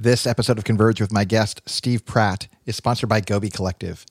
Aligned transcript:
This 0.00 0.28
episode 0.28 0.58
of 0.58 0.64
Converge 0.64 1.00
with 1.00 1.10
my 1.10 1.24
guest, 1.24 1.60
Steve 1.66 2.06
Pratt, 2.06 2.46
is 2.66 2.76
sponsored 2.76 3.08
by 3.08 3.20
Goby 3.20 3.50
Collective. 3.50 4.06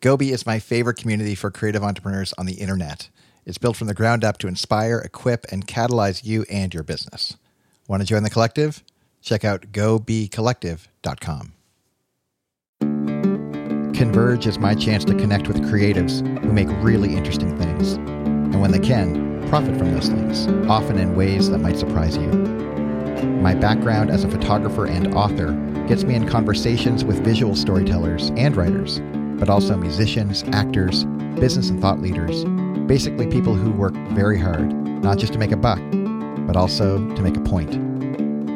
Goby 0.00 0.30
is 0.30 0.46
my 0.46 0.60
favorite 0.60 0.96
community 0.96 1.34
for 1.34 1.50
creative 1.50 1.82
entrepreneurs 1.82 2.32
on 2.38 2.46
the 2.46 2.54
internet. 2.54 3.08
It's 3.44 3.58
built 3.58 3.76
from 3.76 3.88
the 3.88 3.94
ground 3.94 4.22
up 4.22 4.38
to 4.38 4.46
inspire, 4.46 5.00
equip, 5.00 5.44
and 5.50 5.66
catalyze 5.66 6.24
you 6.24 6.44
and 6.48 6.72
your 6.72 6.84
business. 6.84 7.36
Want 7.88 8.00
to 8.00 8.06
join 8.06 8.22
the 8.22 8.30
collective? 8.30 8.84
Check 9.22 9.44
out 9.44 9.72
gobycollective.com. 9.72 11.52
Converge 13.92 14.46
is 14.46 14.60
my 14.60 14.76
chance 14.76 15.04
to 15.04 15.16
connect 15.16 15.48
with 15.48 15.62
creatives 15.62 16.20
who 16.44 16.52
make 16.52 16.68
really 16.74 17.16
interesting 17.16 17.58
things. 17.58 17.94
And 17.94 18.60
when 18.60 18.70
they 18.70 18.78
can, 18.78 19.48
profit 19.48 19.76
from 19.78 19.94
those 19.94 20.08
things, 20.08 20.46
often 20.70 20.96
in 20.96 21.16
ways 21.16 21.50
that 21.50 21.58
might 21.58 21.76
surprise 21.76 22.16
you. 22.16 22.73
My 23.24 23.54
background 23.54 24.10
as 24.10 24.24
a 24.24 24.30
photographer 24.30 24.86
and 24.86 25.14
author 25.14 25.52
gets 25.88 26.04
me 26.04 26.14
in 26.14 26.28
conversations 26.28 27.04
with 27.04 27.24
visual 27.24 27.54
storytellers 27.54 28.30
and 28.36 28.56
writers, 28.56 29.00
but 29.38 29.48
also 29.48 29.76
musicians, 29.76 30.44
actors, 30.52 31.04
business 31.38 31.70
and 31.70 31.80
thought 31.80 32.00
leaders, 32.00 32.44
basically 32.86 33.26
people 33.26 33.54
who 33.54 33.70
work 33.70 33.94
very 34.10 34.38
hard, 34.38 34.72
not 35.02 35.18
just 35.18 35.32
to 35.32 35.38
make 35.38 35.52
a 35.52 35.56
buck, 35.56 35.80
but 36.46 36.56
also 36.56 36.98
to 37.14 37.22
make 37.22 37.36
a 37.36 37.40
point. 37.40 37.72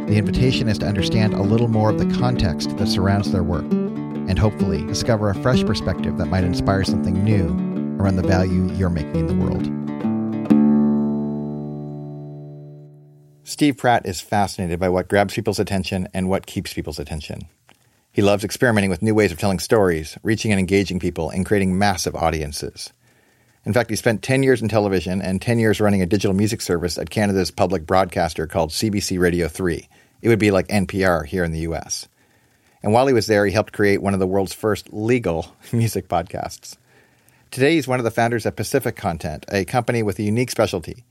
The 0.09 0.17
invitation 0.17 0.69
is 0.69 0.79
to 0.79 0.87
understand 0.87 1.35
a 1.35 1.43
little 1.43 1.69
more 1.69 1.91
of 1.91 1.99
the 1.99 2.19
context 2.19 2.77
that 2.79 2.89
surrounds 2.89 3.31
their 3.31 3.43
work 3.43 3.71
and 3.71 4.39
hopefully 4.39 4.87
discover 4.87 5.31
a 5.31 5.35
fresh 5.35 5.63
perspective 5.65 6.17
that 6.19 6.27
might 6.27 6.45
inspire 6.45 6.85
something 6.85 7.23
new 7.25 7.47
around 8.01 8.17
the 8.17 8.27
value 8.27 8.73
you're 8.73 8.91
making 8.91 9.17
in 9.17 9.27
the 9.27 9.35
world. 9.35 9.78
Steve 13.49 13.79
Pratt 13.79 14.05
is 14.05 14.21
fascinated 14.21 14.79
by 14.79 14.91
what 14.91 15.09
grabs 15.09 15.33
people's 15.33 15.59
attention 15.59 16.07
and 16.13 16.29
what 16.29 16.45
keeps 16.45 16.75
people's 16.75 16.99
attention. 16.99 17.49
He 18.13 18.21
loves 18.21 18.45
experimenting 18.45 18.91
with 18.91 19.01
new 19.01 19.15
ways 19.15 19.33
of 19.33 19.39
telling 19.39 19.59
stories, 19.59 20.19
reaching 20.23 20.53
and 20.53 20.61
engaging 20.61 21.01
people, 21.01 21.31
and 21.31 21.47
creating 21.47 21.79
massive 21.79 22.15
audiences. 22.15 22.93
In 23.65 23.73
fact, 23.73 23.89
he 23.89 23.97
spent 23.97 24.23
10 24.23 24.43
years 24.43 24.61
in 24.61 24.69
television 24.69 25.23
and 25.23 25.41
10 25.41 25.59
years 25.59 25.81
running 25.81 26.03
a 26.03 26.07
digital 26.07 26.37
music 26.37 26.61
service 26.61 26.99
at 26.99 27.09
Canada's 27.09 27.51
public 27.51 27.87
broadcaster 27.87 28.47
called 28.47 28.69
CBC 28.69 29.19
Radio 29.19 29.49
3. 29.49 29.89
It 30.21 30.29
would 30.29 30.39
be 30.39 30.51
like 30.51 30.69
NPR 30.69 31.25
here 31.25 31.43
in 31.43 31.53
the 31.53 31.61
US. 31.61 32.07
And 32.83 32.93
while 32.93 33.07
he 33.07 33.15
was 33.15 33.29
there, 33.29 33.47
he 33.47 33.53
helped 33.53 33.73
create 33.73 34.03
one 34.03 34.13
of 34.13 34.21
the 34.21 34.27
world's 34.27 34.53
first 34.53 34.93
legal 34.93 35.57
music 35.73 36.07
podcasts. 36.07 36.77
Today, 37.51 37.77
he's 37.77 37.89
one 37.89 37.99
of 37.99 38.05
the 38.05 38.11
founders 38.11 38.45
of 38.45 38.57
Pacific 38.57 38.95
Content, 38.95 39.47
a 39.51 39.65
company 39.65 40.03
with 40.03 40.19
a 40.19 40.23
unique 40.23 40.51
specialty. 40.51 41.07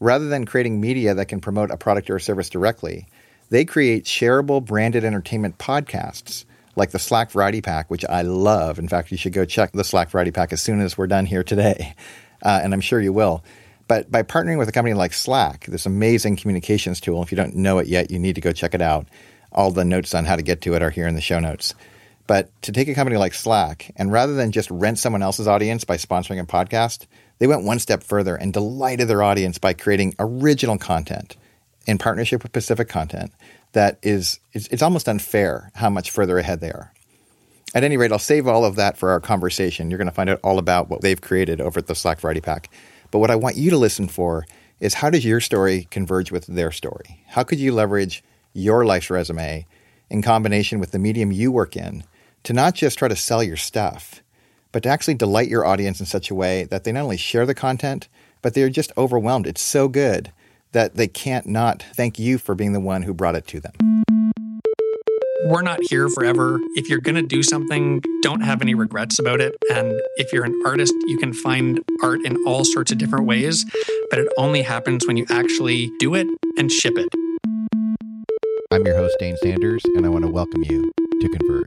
Rather 0.00 0.28
than 0.28 0.46
creating 0.46 0.80
media 0.80 1.14
that 1.14 1.28
can 1.28 1.40
promote 1.40 1.70
a 1.70 1.76
product 1.76 2.10
or 2.10 2.16
a 2.16 2.20
service 2.20 2.48
directly, 2.48 3.06
they 3.50 3.64
create 3.64 4.04
shareable 4.04 4.64
branded 4.64 5.04
entertainment 5.04 5.58
podcasts 5.58 6.44
like 6.74 6.90
the 6.90 6.98
Slack 6.98 7.30
Variety 7.30 7.60
Pack, 7.60 7.90
which 7.90 8.04
I 8.06 8.22
love. 8.22 8.78
In 8.78 8.88
fact, 8.88 9.10
you 9.10 9.16
should 9.16 9.32
go 9.32 9.44
check 9.44 9.72
the 9.72 9.84
Slack 9.84 10.10
Variety 10.10 10.30
Pack 10.30 10.52
as 10.52 10.62
soon 10.62 10.80
as 10.80 10.96
we're 10.96 11.06
done 11.06 11.26
here 11.26 11.44
today. 11.44 11.94
Uh, 12.42 12.58
and 12.62 12.72
I'm 12.72 12.80
sure 12.80 12.98
you 12.98 13.12
will. 13.12 13.44
But 13.86 14.10
by 14.10 14.22
partnering 14.22 14.56
with 14.56 14.66
a 14.66 14.72
company 14.72 14.94
like 14.94 15.12
Slack, 15.12 15.66
this 15.66 15.84
amazing 15.84 16.36
communications 16.36 17.02
tool, 17.02 17.22
if 17.22 17.30
you 17.30 17.36
don't 17.36 17.54
know 17.54 17.78
it 17.80 17.86
yet, 17.86 18.10
you 18.10 18.18
need 18.18 18.36
to 18.36 18.40
go 18.40 18.50
check 18.50 18.72
it 18.72 18.80
out 18.80 19.06
all 19.52 19.70
the 19.70 19.84
notes 19.84 20.14
on 20.14 20.24
how 20.24 20.36
to 20.36 20.42
get 20.42 20.62
to 20.62 20.72
it 20.72 20.80
are 20.80 20.88
here 20.88 21.06
in 21.06 21.14
the 21.14 21.20
show 21.20 21.38
notes. 21.38 21.74
But 22.26 22.48
to 22.62 22.72
take 22.72 22.88
a 22.88 22.94
company 22.94 23.16
like 23.16 23.34
Slack 23.34 23.92
and 23.96 24.12
rather 24.12 24.34
than 24.34 24.52
just 24.52 24.70
rent 24.70 24.98
someone 24.98 25.22
else's 25.22 25.48
audience 25.48 25.84
by 25.84 25.96
sponsoring 25.96 26.40
a 26.40 26.46
podcast, 26.46 27.06
they 27.40 27.46
went 27.46 27.64
one 27.64 27.80
step 27.80 28.04
further 28.04 28.36
and 28.36 28.52
delighted 28.52 29.08
their 29.08 29.22
audience 29.22 29.58
by 29.58 29.72
creating 29.72 30.14
original 30.18 30.78
content 30.78 31.36
in 31.86 31.98
partnership 31.98 32.42
with 32.42 32.52
Pacific 32.52 32.88
Content 32.88 33.32
that 33.72 33.98
is 34.02 34.38
it's, 34.52 34.68
it's 34.68 34.82
almost 34.82 35.08
unfair 35.08 35.72
how 35.74 35.90
much 35.90 36.10
further 36.10 36.38
ahead 36.38 36.60
they 36.60 36.70
are. 36.70 36.92
At 37.74 37.82
any 37.82 37.96
rate, 37.96 38.12
I'll 38.12 38.18
save 38.18 38.46
all 38.46 38.64
of 38.64 38.76
that 38.76 38.96
for 38.96 39.10
our 39.10 39.20
conversation. 39.20 39.90
You're 39.90 39.98
going 39.98 40.08
to 40.08 40.14
find 40.14 40.28
out 40.28 40.40
all 40.42 40.58
about 40.58 40.90
what 40.90 41.00
they've 41.00 41.20
created 41.20 41.60
over 41.60 41.78
at 41.78 41.86
the 41.86 41.94
Slack 41.94 42.20
Variety 42.20 42.40
Pack. 42.40 42.68
But 43.10 43.20
what 43.20 43.30
I 43.30 43.36
want 43.36 43.56
you 43.56 43.70
to 43.70 43.76
listen 43.76 44.08
for 44.08 44.44
is 44.80 44.94
how 44.94 45.08
does 45.08 45.24
your 45.24 45.40
story 45.40 45.86
converge 45.90 46.32
with 46.32 46.46
their 46.46 46.72
story? 46.72 47.22
How 47.28 47.42
could 47.42 47.60
you 47.60 47.72
leverage 47.72 48.24
your 48.52 48.84
life's 48.84 49.08
resume 49.10 49.66
in 50.10 50.22
combination 50.22 50.80
with 50.80 50.90
the 50.90 50.98
medium 50.98 51.32
you 51.32 51.52
work 51.52 51.76
in 51.76 52.04
to 52.42 52.52
not 52.52 52.74
just 52.74 52.98
try 52.98 53.08
to 53.08 53.16
sell 53.16 53.42
your 53.42 53.56
stuff, 53.56 54.22
but 54.72 54.82
to 54.82 54.88
actually 54.88 55.14
delight 55.14 55.48
your 55.48 55.64
audience 55.64 56.00
in 56.00 56.06
such 56.06 56.30
a 56.30 56.34
way 56.34 56.64
that 56.64 56.84
they 56.84 56.92
not 56.92 57.02
only 57.02 57.16
share 57.16 57.46
the 57.46 57.54
content, 57.54 58.08
but 58.42 58.54
they're 58.54 58.70
just 58.70 58.92
overwhelmed. 58.96 59.46
It's 59.46 59.60
so 59.60 59.88
good 59.88 60.32
that 60.72 60.94
they 60.94 61.08
can't 61.08 61.46
not 61.46 61.82
thank 61.94 62.18
you 62.18 62.38
for 62.38 62.54
being 62.54 62.72
the 62.72 62.80
one 62.80 63.02
who 63.02 63.12
brought 63.12 63.34
it 63.34 63.46
to 63.48 63.60
them. 63.60 63.72
We're 65.46 65.62
not 65.62 65.80
here 65.82 66.08
forever. 66.08 66.60
If 66.76 66.88
you're 66.88 67.00
going 67.00 67.16
to 67.16 67.22
do 67.22 67.42
something, 67.42 68.02
don't 68.22 68.42
have 68.42 68.62
any 68.62 68.74
regrets 68.74 69.18
about 69.18 69.40
it. 69.40 69.56
And 69.72 70.00
if 70.16 70.32
you're 70.32 70.44
an 70.44 70.54
artist, 70.64 70.94
you 71.06 71.18
can 71.18 71.32
find 71.32 71.80
art 72.02 72.20
in 72.24 72.36
all 72.46 72.64
sorts 72.64 72.92
of 72.92 72.98
different 72.98 73.26
ways, 73.26 73.64
but 74.10 74.18
it 74.20 74.28
only 74.36 74.62
happens 74.62 75.06
when 75.06 75.16
you 75.16 75.26
actually 75.30 75.90
do 75.98 76.14
it 76.14 76.28
and 76.56 76.70
ship 76.70 76.94
it. 76.96 77.08
I'm 78.70 78.86
your 78.86 78.96
host, 78.96 79.16
Dane 79.18 79.36
Sanders, 79.38 79.82
and 79.96 80.06
I 80.06 80.10
want 80.10 80.24
to 80.24 80.30
welcome 80.30 80.62
you 80.62 80.92
to 81.20 81.28
Converge. 81.28 81.66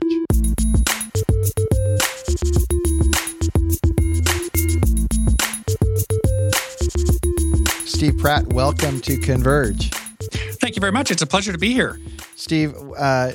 Steve 8.03 8.17
Pratt, 8.17 8.45
welcome 8.47 8.99
to 8.99 9.17
Converge. 9.17 9.89
Thank 10.59 10.75
you 10.75 10.81
very 10.81 10.91
much. 10.91 11.09
It's 11.09 11.21
a 11.21 11.25
pleasure 11.25 11.53
to 11.53 11.57
be 11.57 11.71
here. 11.71 11.97
Steve, 12.35 12.75
uh, 12.97 13.31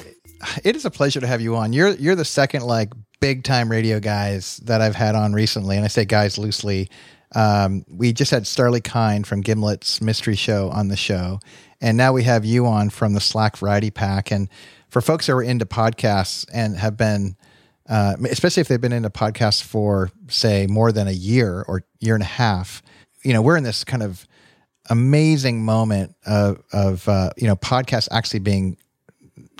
it 0.62 0.76
is 0.76 0.84
a 0.84 0.90
pleasure 0.90 1.20
to 1.20 1.26
have 1.26 1.40
you 1.40 1.56
on. 1.56 1.72
You're 1.72 1.92
you're 1.92 2.14
the 2.14 2.26
second 2.26 2.64
like 2.64 2.92
big 3.18 3.44
time 3.44 3.70
radio 3.70 3.98
guys 3.98 4.58
that 4.64 4.82
I've 4.82 4.94
had 4.94 5.14
on 5.14 5.32
recently, 5.32 5.76
and 5.76 5.86
I 5.86 5.88
say 5.88 6.04
guys 6.04 6.36
loosely. 6.36 6.90
Um, 7.34 7.82
we 7.88 8.12
just 8.12 8.30
had 8.30 8.42
Starlee 8.42 8.84
Kine 8.84 9.24
from 9.24 9.40
Gimlet's 9.40 10.02
mystery 10.02 10.36
show 10.36 10.68
on 10.68 10.88
the 10.88 10.98
show, 10.98 11.40
and 11.80 11.96
now 11.96 12.12
we 12.12 12.24
have 12.24 12.44
you 12.44 12.66
on 12.66 12.90
from 12.90 13.14
the 13.14 13.20
Slack 13.20 13.56
Variety 13.56 13.90
Pack. 13.90 14.30
And 14.30 14.50
for 14.90 15.00
folks 15.00 15.28
that 15.28 15.32
are 15.32 15.42
into 15.42 15.64
podcasts 15.64 16.44
and 16.52 16.76
have 16.76 16.98
been, 16.98 17.38
uh, 17.88 18.16
especially 18.28 18.60
if 18.60 18.68
they've 18.68 18.78
been 18.78 18.92
into 18.92 19.08
podcasts 19.08 19.62
for, 19.62 20.10
say, 20.28 20.66
more 20.66 20.92
than 20.92 21.08
a 21.08 21.12
year 21.12 21.64
or 21.66 21.84
year 22.00 22.12
and 22.12 22.22
a 22.22 22.26
half, 22.26 22.82
you 23.24 23.32
know, 23.32 23.40
we're 23.40 23.56
in 23.56 23.64
this 23.64 23.82
kind 23.82 24.02
of 24.02 24.27
amazing 24.90 25.64
moment 25.64 26.14
of, 26.26 26.62
of 26.72 27.08
uh, 27.08 27.30
you 27.36 27.46
know, 27.46 27.56
podcasts 27.56 28.08
actually 28.10 28.40
being 28.40 28.76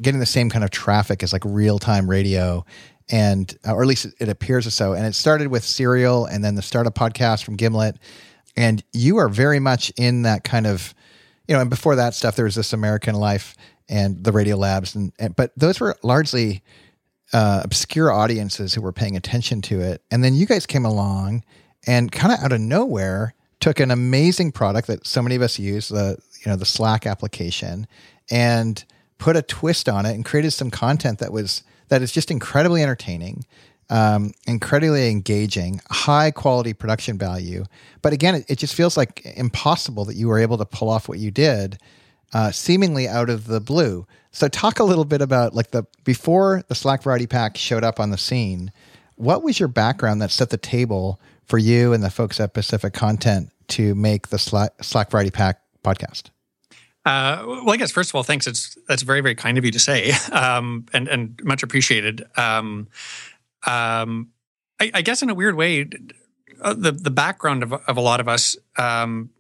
getting 0.00 0.20
the 0.20 0.26
same 0.26 0.48
kind 0.48 0.64
of 0.64 0.70
traffic 0.70 1.22
as 1.22 1.32
like 1.32 1.42
real 1.44 1.78
time 1.78 2.08
radio 2.08 2.64
and 3.10 3.58
uh, 3.66 3.74
or 3.74 3.82
at 3.82 3.88
least 3.88 4.06
it 4.20 4.28
appears 4.28 4.66
as 4.66 4.74
so. 4.74 4.92
And 4.92 5.06
it 5.06 5.14
started 5.14 5.48
with 5.48 5.64
Serial, 5.64 6.26
and 6.26 6.44
then 6.44 6.54
the 6.54 6.62
startup 6.62 6.94
podcast 6.94 7.44
from 7.44 7.56
Gimlet, 7.56 7.96
and 8.56 8.82
you 8.92 9.16
are 9.16 9.28
very 9.28 9.60
much 9.60 9.90
in 9.96 10.22
that 10.22 10.44
kind 10.44 10.66
of 10.66 10.94
you 11.48 11.54
know, 11.54 11.62
and 11.62 11.70
before 11.70 11.96
that 11.96 12.14
stuff, 12.14 12.36
there 12.36 12.44
was 12.44 12.54
this 12.54 12.74
American 12.74 13.14
Life 13.14 13.56
and 13.88 14.22
the 14.22 14.32
Radio 14.32 14.56
Labs, 14.56 14.94
and, 14.94 15.12
and 15.18 15.34
but 15.34 15.52
those 15.56 15.80
were 15.80 15.96
largely 16.02 16.62
uh, 17.32 17.62
obscure 17.64 18.12
audiences 18.12 18.74
who 18.74 18.82
were 18.82 18.92
paying 18.92 19.16
attention 19.16 19.62
to 19.62 19.80
it. 19.80 20.02
And 20.10 20.22
then 20.22 20.34
you 20.34 20.46
guys 20.46 20.66
came 20.66 20.84
along 20.84 21.44
and 21.86 22.12
kind 22.12 22.32
of 22.32 22.40
out 22.40 22.52
of 22.52 22.60
nowhere 22.60 23.34
took 23.60 23.80
an 23.80 23.90
amazing 23.90 24.52
product 24.52 24.86
that 24.88 25.06
so 25.06 25.22
many 25.22 25.34
of 25.34 25.42
us 25.42 25.58
use, 25.58 25.88
the 25.88 26.18
you 26.44 26.50
know 26.50 26.56
the 26.56 26.64
Slack 26.66 27.06
application, 27.06 27.86
and 28.30 28.84
put 29.18 29.36
a 29.36 29.42
twist 29.42 29.88
on 29.88 30.06
it 30.06 30.14
and 30.14 30.24
created 30.24 30.52
some 30.52 30.70
content 30.70 31.18
that 31.18 31.32
was 31.32 31.62
that 31.88 32.02
is 32.02 32.12
just 32.12 32.30
incredibly 32.30 32.82
entertaining 32.82 33.44
um, 33.90 34.32
incredibly 34.46 35.10
engaging, 35.10 35.80
high 35.90 36.30
quality 36.30 36.74
production 36.74 37.18
value. 37.18 37.64
But 38.02 38.12
again, 38.12 38.36
it, 38.36 38.44
it, 38.48 38.58
just 38.58 38.74
feels 38.74 38.96
like 38.96 39.24
impossible 39.36 40.04
that 40.06 40.16
you 40.16 40.28
were 40.28 40.38
able 40.38 40.58
to 40.58 40.66
pull 40.66 40.90
off 40.90 41.08
what 41.08 41.18
you 41.18 41.30
did, 41.30 41.78
uh, 42.34 42.50
seemingly 42.50 43.08
out 43.08 43.30
of 43.30 43.46
the 43.46 43.60
blue. 43.60 44.06
So, 44.30 44.48
talk 44.48 44.78
a 44.78 44.84
little 44.84 45.06
bit 45.06 45.22
about 45.22 45.54
like 45.54 45.70
the 45.70 45.84
before 46.04 46.62
the 46.68 46.74
Slack 46.74 47.02
Variety 47.02 47.26
Pack 47.26 47.56
showed 47.56 47.84
up 47.84 47.98
on 47.98 48.10
the 48.10 48.18
scene. 48.18 48.72
What 49.16 49.42
was 49.42 49.58
your 49.58 49.68
background 49.68 50.20
that 50.22 50.30
set 50.30 50.50
the 50.50 50.58
table 50.58 51.18
for 51.48 51.58
you 51.58 51.92
and 51.92 52.02
the 52.02 52.10
folks 52.10 52.38
at 52.40 52.54
Pacific 52.54 52.92
Content 52.92 53.50
to 53.68 53.94
make 53.94 54.28
the 54.28 54.38
Slack, 54.38 54.72
Slack 54.82 55.10
Variety 55.10 55.30
Pack 55.30 55.60
podcast? 55.82 56.30
Uh, 57.04 57.42
well, 57.46 57.70
I 57.70 57.76
guess 57.76 57.90
first 57.90 58.10
of 58.10 58.16
all, 58.16 58.22
thanks. 58.22 58.46
It's 58.46 58.76
that's 58.86 59.02
very 59.02 59.22
very 59.22 59.34
kind 59.34 59.56
of 59.56 59.64
you 59.64 59.70
to 59.70 59.78
say, 59.78 60.12
um, 60.32 60.84
and 60.92 61.08
and 61.08 61.40
much 61.42 61.62
appreciated. 61.62 62.24
Um, 62.36 62.88
um, 63.66 64.30
I, 64.78 64.90
I, 64.94 65.02
guess 65.02 65.22
in 65.22 65.30
a 65.30 65.34
weird 65.34 65.54
way, 65.54 65.88
uh, 66.60 66.74
the 66.74 66.92
the 66.92 67.10
background 67.10 67.62
of, 67.62 67.72
of 67.72 67.96
a 67.96 68.00
lot 68.00 68.20
of 68.20 68.28
us 68.28 68.56
um, 68.76 69.30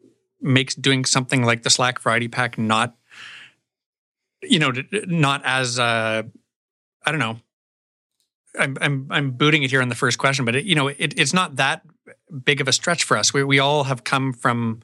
makes 0.40 0.74
doing 0.74 1.04
something 1.04 1.42
like 1.42 1.62
the 1.62 1.70
Slack 1.70 2.00
Variety 2.00 2.28
Pack 2.28 2.56
not, 2.56 2.96
you 4.42 4.58
know, 4.58 4.72
not 5.06 5.42
as 5.44 5.78
uh, 5.78 6.22
I 7.04 7.10
don't 7.10 7.20
know. 7.20 7.38
I'm 8.58 8.78
I'm 8.80 9.06
I'm 9.10 9.30
booting 9.32 9.62
it 9.62 9.70
here 9.70 9.82
on 9.82 9.90
the 9.90 9.94
first 9.94 10.18
question, 10.18 10.46
but 10.46 10.56
it, 10.56 10.64
you 10.64 10.74
know, 10.74 10.88
it, 10.88 11.18
it's 11.18 11.34
not 11.34 11.56
that 11.56 11.82
big 12.44 12.60
of 12.60 12.68
a 12.68 12.72
stretch 12.72 13.04
for 13.04 13.16
us. 13.16 13.32
We 13.32 13.44
we 13.44 13.58
all 13.58 13.84
have 13.84 14.04
come 14.04 14.32
from 14.32 14.80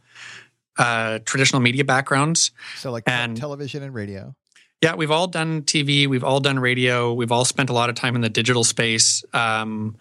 uh, 0.78 1.20
traditional 1.24 1.60
media 1.60 1.84
backgrounds, 1.84 2.52
so 2.76 2.90
like 2.90 3.04
and, 3.06 3.36
television 3.36 3.82
and 3.82 3.94
radio. 3.94 4.34
Yeah, 4.82 4.96
we've 4.96 5.10
all 5.10 5.26
done 5.26 5.62
TV, 5.62 6.06
we've 6.06 6.24
all 6.24 6.40
done 6.40 6.58
radio, 6.58 7.14
we've 7.14 7.32
all 7.32 7.44
spent 7.44 7.70
a 7.70 7.72
lot 7.72 7.88
of 7.88 7.96
time 7.96 8.14
in 8.16 8.20
the 8.20 8.28
digital 8.28 8.64
space, 8.64 9.24
um, 9.32 9.96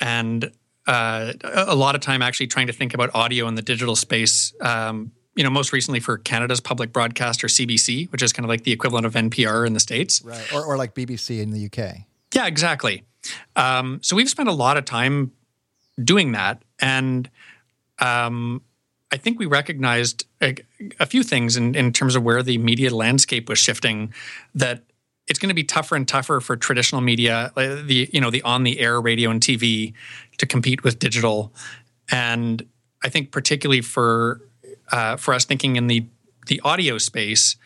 and 0.00 0.52
uh, 0.86 1.32
a 1.42 1.74
lot 1.74 1.94
of 1.94 2.00
time 2.00 2.22
actually 2.22 2.46
trying 2.46 2.66
to 2.66 2.72
think 2.72 2.94
about 2.94 3.10
audio 3.14 3.48
in 3.48 3.54
the 3.54 3.62
digital 3.62 3.96
space. 3.96 4.52
Um, 4.60 5.12
you 5.34 5.42
know, 5.42 5.50
most 5.50 5.72
recently 5.72 5.98
for 5.98 6.18
Canada's 6.18 6.60
public 6.60 6.92
broadcaster 6.92 7.46
CBC, 7.46 8.12
which 8.12 8.22
is 8.22 8.32
kind 8.32 8.44
of 8.44 8.48
like 8.48 8.64
the 8.64 8.72
equivalent 8.72 9.06
of 9.06 9.14
NPR 9.14 9.66
in 9.66 9.72
the 9.72 9.80
states, 9.80 10.22
right? 10.22 10.52
Or, 10.52 10.64
or 10.64 10.76
like 10.76 10.94
BBC 10.94 11.40
in 11.40 11.50
the 11.50 11.66
UK. 11.66 12.02
Yeah, 12.34 12.46
exactly. 12.46 13.04
Um, 13.56 14.00
so 14.02 14.16
we've 14.16 14.28
spent 14.28 14.48
a 14.48 14.52
lot 14.52 14.76
of 14.76 14.84
time 14.84 15.32
doing 16.02 16.32
that, 16.32 16.62
and 16.80 17.28
um, 17.98 18.62
I 19.12 19.16
think 19.18 19.38
we 19.38 19.46
recognized 19.46 20.26
a, 20.42 20.56
a 20.98 21.06
few 21.06 21.22
things 21.22 21.56
in, 21.56 21.74
in 21.74 21.92
terms 21.92 22.16
of 22.16 22.22
where 22.22 22.42
the 22.42 22.58
media 22.58 22.94
landscape 22.94 23.48
was 23.48 23.58
shifting. 23.58 24.12
That 24.54 24.82
it's 25.28 25.38
going 25.38 25.50
to 25.50 25.54
be 25.54 25.64
tougher 25.64 25.96
and 25.96 26.08
tougher 26.08 26.40
for 26.40 26.56
traditional 26.56 27.00
media, 27.00 27.52
the 27.54 28.08
you 28.12 28.20
know 28.20 28.30
the 28.30 28.42
on 28.42 28.64
the 28.64 28.80
air 28.80 29.00
radio 29.00 29.30
and 29.30 29.40
TV, 29.40 29.92
to 30.38 30.46
compete 30.46 30.82
with 30.82 30.98
digital, 30.98 31.52
and 32.10 32.66
I 33.04 33.08
think 33.08 33.30
particularly 33.30 33.82
for 33.82 34.40
uh, 34.90 35.16
for 35.16 35.34
us 35.34 35.44
thinking 35.44 35.76
in 35.76 35.86
the 35.86 36.06
the 36.46 36.60
audio 36.64 36.98
space, 36.98 37.56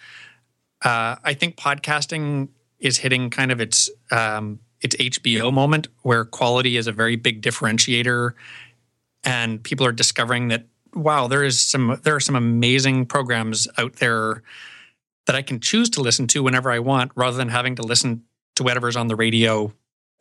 uh, 0.85 1.17
I 1.23 1.35
think 1.35 1.57
podcasting 1.57 2.49
is 2.79 2.99
hitting 2.99 3.31
kind 3.31 3.51
of 3.51 3.61
its 3.61 3.89
um, 4.11 4.59
its 4.81 4.97
HBO 4.97 5.53
moment 5.53 5.89
where 6.03 6.25
quality 6.25 6.77
is 6.77 6.87
a 6.87 6.93
very 6.93 7.17
big 7.17 7.43
differentiator, 7.43 8.33
and 9.25 9.63
people 9.63 9.87
are 9.87 9.93
discovering 9.93 10.49
that 10.49 10.67
wow, 10.95 11.29
there 11.29 11.45
is 11.45 11.61
some 11.61 12.01
there 12.03 12.17
are 12.17 12.21
some 12.21 12.37
amazing 12.37 13.07
programs 13.07 13.69
out 13.79 13.97
there 13.97 14.43
that 15.27 15.37
I 15.37 15.43
can 15.43 15.61
choose 15.61 15.91
to 15.91 16.01
listen 16.01 16.27
to 16.29 16.43
whenever 16.43 16.71
I 16.71 16.79
want, 16.79 17.13
rather 17.15 17.37
than 17.37 17.49
having 17.49 17.77
to 17.77 17.83
listen 17.83 18.25
to 18.57 18.63
whatever's 18.63 18.97
on 18.97 19.09
the 19.09 19.17
radio 19.17 19.73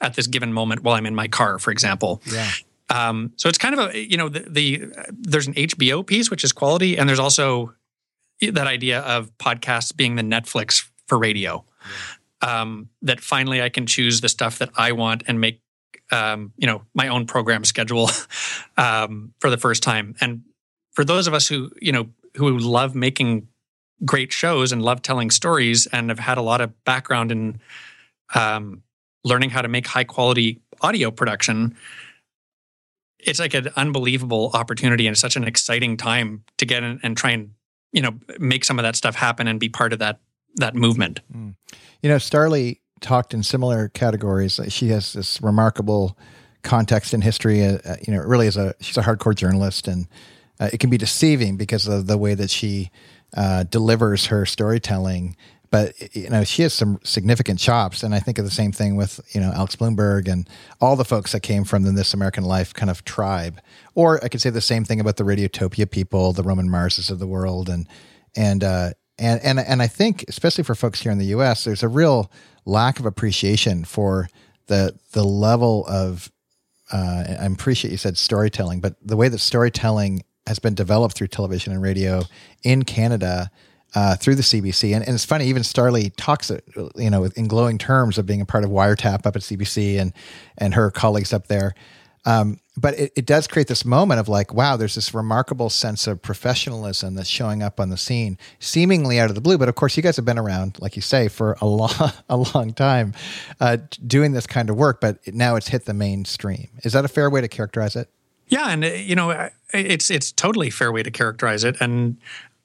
at 0.01 0.15
this 0.15 0.27
given 0.27 0.51
moment 0.51 0.83
while 0.83 0.95
I'm 0.95 1.05
in 1.05 1.15
my 1.15 1.27
car, 1.27 1.57
for 1.57 1.71
example. 1.71 2.21
Yeah. 2.25 2.51
Um, 2.89 3.33
so 3.37 3.49
it's 3.49 3.57
kind 3.57 3.77
of 3.77 3.89
a 3.89 3.97
you 3.97 4.17
know 4.17 4.29
the, 4.29 4.45
the 4.47 4.91
there's 5.11 5.47
an 5.47 5.53
HBO 5.53 6.05
piece 6.05 6.29
which 6.29 6.43
is 6.43 6.51
quality, 6.51 6.97
and 6.97 7.07
there's 7.07 7.19
also 7.19 7.73
that 8.41 8.67
idea 8.67 8.99
of 9.01 9.35
podcasts 9.37 9.95
being 9.95 10.15
the 10.15 10.23
Netflix 10.23 10.87
for 11.07 11.17
radio. 11.17 11.63
Um, 12.45 12.89
that 13.01 13.21
finally 13.21 13.61
I 13.61 13.69
can 13.69 13.87
choose 13.87 14.21
the 14.21 14.29
stuff 14.29 14.59
that 14.59 14.69
I 14.75 14.91
want 14.91 15.23
and 15.27 15.41
make 15.41 15.61
um, 16.11 16.53
you 16.57 16.67
know 16.67 16.83
my 16.93 17.07
own 17.07 17.25
program 17.25 17.63
schedule 17.63 18.09
um, 18.77 19.33
for 19.39 19.49
the 19.49 19.57
first 19.57 19.81
time. 19.81 20.15
And 20.21 20.43
for 20.91 21.03
those 21.03 21.27
of 21.27 21.33
us 21.33 21.47
who 21.47 21.71
you 21.81 21.91
know 21.91 22.09
who 22.35 22.57
love 22.57 22.95
making 22.95 23.47
great 24.03 24.31
shows 24.31 24.71
and 24.71 24.81
love 24.81 25.01
telling 25.01 25.31
stories 25.31 25.87
and 25.87 26.09
have 26.09 26.19
had 26.19 26.37
a 26.37 26.41
lot 26.41 26.61
of 26.61 26.83
background 26.83 27.31
in 27.31 27.59
um, 28.35 28.83
learning 29.23 29.49
how 29.49 29.61
to 29.61 29.67
make 29.67 29.87
high 29.87 30.03
quality 30.03 30.61
audio 30.81 31.09
production 31.09 31.75
it's 33.25 33.39
like 33.39 33.53
an 33.53 33.69
unbelievable 33.75 34.51
opportunity 34.53 35.07
and 35.07 35.17
such 35.17 35.35
an 35.35 35.43
exciting 35.43 35.97
time 35.97 36.43
to 36.57 36.65
get 36.65 36.83
in 36.83 36.99
and 37.01 37.17
try 37.17 37.31
and 37.31 37.51
you 37.91 38.01
know 38.01 38.11
make 38.39 38.63
some 38.63 38.77
of 38.77 38.83
that 38.83 38.95
stuff 38.95 39.15
happen 39.15 39.47
and 39.47 39.59
be 39.59 39.69
part 39.69 39.93
of 39.93 39.99
that 39.99 40.19
that 40.55 40.75
movement. 40.75 41.21
Mm. 41.35 41.55
You 42.01 42.09
know, 42.09 42.17
Starlee 42.17 42.79
talked 43.01 43.33
in 43.33 43.43
similar 43.43 43.89
categories. 43.89 44.59
She 44.69 44.89
has 44.89 45.13
this 45.13 45.41
remarkable 45.41 46.17
context 46.63 47.13
in 47.13 47.21
history. 47.21 47.65
Uh, 47.65 47.77
uh, 47.85 47.95
you 48.05 48.13
know, 48.13 48.21
really 48.21 48.47
is 48.47 48.57
a 48.57 48.73
she's 48.79 48.97
a 48.97 49.01
hardcore 49.01 49.35
journalist, 49.35 49.87
and 49.87 50.07
uh, 50.59 50.69
it 50.71 50.79
can 50.79 50.89
be 50.89 50.97
deceiving 50.97 51.57
because 51.57 51.87
of 51.87 52.07
the 52.07 52.17
way 52.17 52.33
that 52.35 52.49
she 52.49 52.91
uh, 53.35 53.63
delivers 53.63 54.27
her 54.27 54.45
storytelling 54.45 55.35
but 55.75 56.15
you 56.15 56.29
know 56.29 56.43
she 56.43 56.61
has 56.61 56.73
some 56.73 56.99
significant 57.03 57.59
chops 57.59 58.03
and 58.03 58.15
i 58.15 58.19
think 58.19 58.37
of 58.37 58.45
the 58.45 58.51
same 58.51 58.71
thing 58.71 58.95
with 58.95 59.19
you 59.33 59.41
know 59.41 59.51
alex 59.51 59.75
blumberg 59.75 60.27
and 60.27 60.49
all 60.79 60.95
the 60.95 61.03
folks 61.03 61.33
that 61.33 61.41
came 61.41 61.65
from 61.65 61.83
the 61.83 61.91
this 61.91 62.13
american 62.13 62.43
life 62.45 62.73
kind 62.73 62.89
of 62.89 63.03
tribe 63.03 63.59
or 63.93 64.23
i 64.23 64.29
could 64.29 64.39
say 64.39 64.49
the 64.49 64.61
same 64.61 64.85
thing 64.85 64.99
about 64.99 65.17
the 65.17 65.23
radiotopia 65.23 65.89
people 65.89 66.31
the 66.31 66.43
roman 66.43 66.69
marses 66.69 67.09
of 67.09 67.19
the 67.19 67.27
world 67.27 67.67
and 67.67 67.87
and 68.37 68.63
uh, 68.63 68.91
and 69.17 69.41
and 69.43 69.59
and 69.59 69.81
i 69.81 69.87
think 69.87 70.25
especially 70.27 70.63
for 70.63 70.75
folks 70.75 71.01
here 71.01 71.11
in 71.11 71.17
the 71.17 71.25
us 71.25 71.63
there's 71.63 71.83
a 71.83 71.87
real 71.87 72.31
lack 72.65 72.99
of 72.99 73.05
appreciation 73.05 73.83
for 73.83 74.27
the 74.67 74.97
the 75.13 75.23
level 75.23 75.85
of 75.87 76.31
uh, 76.91 77.23
i 77.39 77.45
appreciate 77.45 77.91
you 77.91 77.97
said 77.97 78.17
storytelling 78.17 78.79
but 78.79 78.95
the 79.01 79.17
way 79.17 79.29
that 79.29 79.39
storytelling 79.39 80.21
has 80.47 80.59
been 80.59 80.75
developed 80.75 81.15
through 81.15 81.27
television 81.27 81.73
and 81.73 81.81
radio 81.81 82.21
in 82.63 82.83
canada 82.83 83.49
uh, 83.95 84.15
through 84.17 84.35
the 84.35 84.41
CBC. 84.41 84.93
And, 84.93 85.05
and, 85.05 85.15
it's 85.15 85.23
funny, 85.23 85.45
even 85.45 85.63
Starlee 85.63 86.11
talks, 86.17 86.51
you 86.95 87.09
know, 87.09 87.23
in 87.23 87.47
glowing 87.47 87.77
terms 87.77 88.17
of 88.17 88.25
being 88.25 88.41
a 88.41 88.45
part 88.45 88.65
of 88.65 88.69
Wiretap 88.69 89.25
up 89.25 89.35
at 89.37 89.41
CBC 89.41 89.99
and 89.99 90.13
and 90.57 90.73
her 90.73 90.91
colleagues 90.91 91.31
up 91.31 91.47
there. 91.47 91.73
Um, 92.25 92.59
but 92.77 92.97
it, 92.99 93.13
it, 93.15 93.25
does 93.25 93.47
create 93.47 93.67
this 93.67 93.85
moment 93.85 94.19
of 94.19 94.27
like, 94.27 94.53
wow, 94.53 94.75
there's 94.75 94.95
this 94.95 95.13
remarkable 95.13 95.69
sense 95.69 96.07
of 96.07 96.21
professionalism 96.21 97.15
that's 97.15 97.29
showing 97.29 97.63
up 97.63 97.79
on 97.79 97.89
the 97.89 97.97
scene, 97.97 98.37
seemingly 98.59 99.19
out 99.19 99.29
of 99.29 99.35
the 99.35 99.41
blue. 99.41 99.57
But 99.57 99.69
of 99.69 99.75
course, 99.75 99.95
you 99.95 100.03
guys 100.03 100.17
have 100.17 100.25
been 100.25 100.37
around, 100.37 100.77
like 100.81 100.95
you 100.95 101.01
say, 101.01 101.29
for 101.29 101.57
a 101.61 101.65
long, 101.65 102.11
a 102.29 102.37
long 102.37 102.73
time, 102.73 103.13
uh, 103.59 103.77
doing 104.05 104.33
this 104.33 104.45
kind 104.45 104.69
of 104.69 104.75
work. 104.75 104.99
But 104.99 105.25
now 105.33 105.55
it's 105.55 105.69
hit 105.69 105.85
the 105.85 105.93
mainstream. 105.93 106.67
Is 106.83 106.93
that 106.93 107.05
a 107.05 107.07
fair 107.07 107.29
way 107.29 107.41
to 107.41 107.47
characterize 107.47 107.95
it? 107.95 108.09
Yeah, 108.47 108.69
and 108.69 108.83
uh, 108.83 108.87
you 108.89 109.15
know, 109.15 109.49
it's 109.73 110.11
it's 110.11 110.31
totally 110.31 110.69
fair 110.69 110.91
way 110.91 111.01
to 111.01 111.11
characterize 111.11 111.63
it. 111.63 111.77
And 111.79 112.17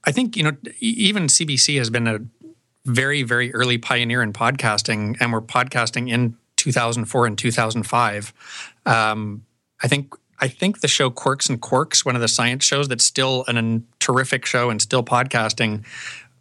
I 0.05 0.13
think 0.13 0.37
you 0.37 0.43
know 0.43 0.57
even 0.81 1.29
CBC 1.29 1.79
has 1.79 1.89
been 1.89 2.09
a 2.09 2.19
very 2.85 3.23
very 3.23 3.55
early 3.55 3.79
pioneer 3.79 4.23
in 4.23 4.33
podcasting, 4.33 5.17
and 5.21 5.33
we're 5.33 5.41
podcasting 5.41 6.11
in 6.11 6.37
2004 6.57 7.27
and 7.27 7.39
2005. 7.39 8.33
Um, 8.87 9.45
I 9.83 9.89
think 9.89 10.15
I 10.39 10.49
think 10.49 10.81
the 10.81 10.89
show 10.89 11.11
Quirks 11.11 11.49
and 11.49 11.61
Quarks, 11.61 12.05
one 12.05 12.15
of 12.15 12.21
the 12.21 12.29
science 12.29 12.65
shows 12.65 12.89
that's 12.89 13.05
still 13.05 13.45
an, 13.47 13.59
a 13.59 14.03
terrific 14.03 14.47
show 14.47 14.71
and 14.71 14.81
still 14.81 15.03
podcasting, 15.03 15.85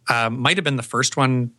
uh, 0.08 0.30
might 0.30 0.56
have 0.56 0.64
been 0.64 0.76
the 0.76 0.82
first 0.82 1.16
one 1.16 1.52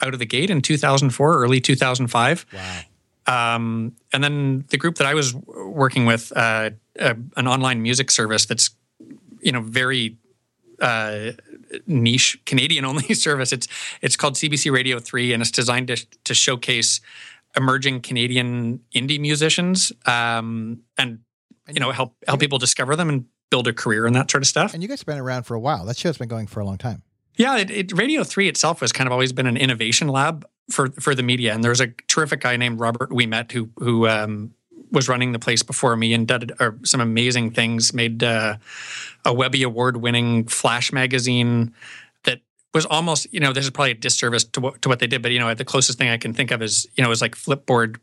out 0.00 0.12
of 0.12 0.18
the 0.18 0.26
gate 0.26 0.50
in 0.50 0.62
2004, 0.62 1.42
early 1.42 1.60
2005. 1.60 2.46
Wow. 2.52 3.54
Um, 3.54 3.94
and 4.12 4.22
then 4.22 4.64
the 4.68 4.76
group 4.76 4.96
that 4.96 5.06
I 5.06 5.14
was 5.14 5.34
working 5.34 6.06
with, 6.06 6.32
uh, 6.34 6.70
uh, 6.98 7.14
an 7.36 7.46
online 7.46 7.82
music 7.82 8.10
service 8.10 8.46
that's 8.46 8.70
you 9.40 9.52
know 9.52 9.60
very 9.60 10.16
uh, 10.80 11.32
niche 11.86 12.40
Canadian 12.44 12.84
only 12.84 13.14
service. 13.14 13.52
It's 13.52 13.68
it's 14.00 14.16
called 14.16 14.34
CBC 14.34 14.72
Radio 14.72 14.98
Three, 14.98 15.32
and 15.32 15.42
it's 15.42 15.50
designed 15.50 15.88
to 15.88 15.96
to 16.24 16.34
showcase 16.34 17.00
emerging 17.56 18.00
Canadian 18.00 18.80
indie 18.94 19.20
musicians 19.20 19.92
um, 20.06 20.82
and 20.98 21.20
you 21.68 21.80
know 21.80 21.90
help 21.90 22.14
help 22.26 22.40
people 22.40 22.58
discover 22.58 22.96
them 22.96 23.08
and 23.08 23.24
build 23.50 23.68
a 23.68 23.72
career 23.72 24.06
and 24.06 24.16
that 24.16 24.30
sort 24.30 24.42
of 24.42 24.48
stuff. 24.48 24.72
And 24.72 24.82
you 24.82 24.88
guys 24.88 25.00
have 25.00 25.06
been 25.06 25.18
around 25.18 25.42
for 25.42 25.54
a 25.54 25.60
while. 25.60 25.84
That 25.84 25.96
show's 25.96 26.16
been 26.18 26.28
going 26.28 26.46
for 26.46 26.60
a 26.60 26.64
long 26.64 26.78
time. 26.78 27.02
Yeah, 27.36 27.58
it, 27.58 27.70
it, 27.70 27.92
Radio 27.92 28.24
Three 28.24 28.48
itself 28.48 28.80
has 28.80 28.92
kind 28.92 29.06
of 29.06 29.12
always 29.12 29.32
been 29.32 29.46
an 29.46 29.56
innovation 29.56 30.08
lab 30.08 30.46
for 30.70 30.90
for 30.92 31.14
the 31.14 31.22
media, 31.22 31.54
and 31.54 31.62
there's 31.62 31.80
a 31.80 31.88
terrific 32.08 32.40
guy 32.40 32.56
named 32.56 32.80
Robert 32.80 33.10
Ouimet 33.10 33.52
who 33.52 33.70
who 33.76 34.06
um, 34.08 34.54
was 34.90 35.08
running 35.08 35.32
the 35.32 35.38
place 35.38 35.62
before 35.62 35.96
me 35.96 36.12
and 36.12 36.28
did 36.28 36.52
uh, 36.60 36.72
some 36.84 37.00
amazing 37.00 37.50
things. 37.50 37.94
Made 37.94 38.22
uh, 38.22 38.56
a 39.24 39.32
Webby 39.32 39.62
Award 39.62 39.96
winning 39.98 40.46
Flash 40.46 40.92
magazine 40.92 41.72
was 42.74 42.86
almost 42.86 43.32
you 43.32 43.40
know 43.40 43.52
this 43.52 43.64
is 43.64 43.70
probably 43.70 43.92
a 43.92 43.94
disservice 43.94 44.44
to 44.44 44.60
what 44.60 44.82
to 44.82 44.88
what 44.88 44.98
they 44.98 45.06
did, 45.06 45.22
but 45.22 45.32
you 45.32 45.38
know 45.38 45.52
the 45.54 45.64
closest 45.64 45.98
thing 45.98 46.08
I 46.08 46.16
can 46.16 46.32
think 46.32 46.50
of 46.50 46.62
is 46.62 46.86
you 46.94 47.02
know 47.02 47.08
it 47.08 47.10
was 47.10 47.22
like 47.22 47.34
Flipboard 47.34 47.96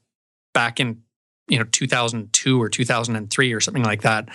back 0.54 0.80
in 0.80 1.02
you 1.48 1.58
know 1.58 1.66
2002 1.66 2.62
or 2.62 2.70
2003 2.70 3.54
or 3.54 3.60
something 3.60 3.84
like 3.84 4.02
that, 4.04 4.30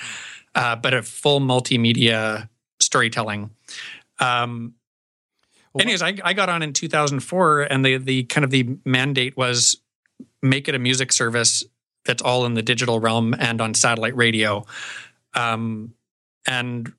uh, 0.54 0.76
but 0.76 0.94
a 0.94 1.02
full 1.02 1.40
multimedia 1.40 2.48
storytelling. 2.80 3.50
Um, 4.18 4.74
well, 5.72 5.82
anyways, 5.82 6.02
I, 6.02 6.14
I 6.24 6.34
got 6.34 6.48
on 6.48 6.62
in 6.62 6.72
2004, 6.72 7.62
and 7.62 7.84
the 7.84 7.98
the 7.98 8.24
kind 8.24 8.44
of 8.44 8.50
the 8.50 8.76
mandate 8.84 9.36
was 9.36 9.78
make 10.42 10.68
it 10.68 10.74
a 10.74 10.78
music 10.78 11.12
service 11.12 11.64
that's 12.04 12.22
all 12.22 12.44
in 12.44 12.54
the 12.54 12.62
digital 12.62 13.00
realm 13.00 13.34
and 13.38 13.60
on 13.60 13.74
satellite 13.74 14.16
radio. 14.16 14.64
Um, 15.34 15.94
and 16.46 16.92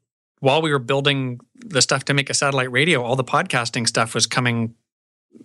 while 0.46 0.62
we 0.62 0.72
were 0.72 0.78
building 0.78 1.40
the 1.56 1.82
stuff 1.82 2.06
to 2.06 2.14
make 2.14 2.30
a 2.30 2.34
satellite 2.36 2.72
radio, 2.72 3.02
all 3.02 3.16
the 3.16 3.24
podcasting 3.24 3.88
stuff 3.88 4.14
was 4.14 4.28
coming 4.28 4.76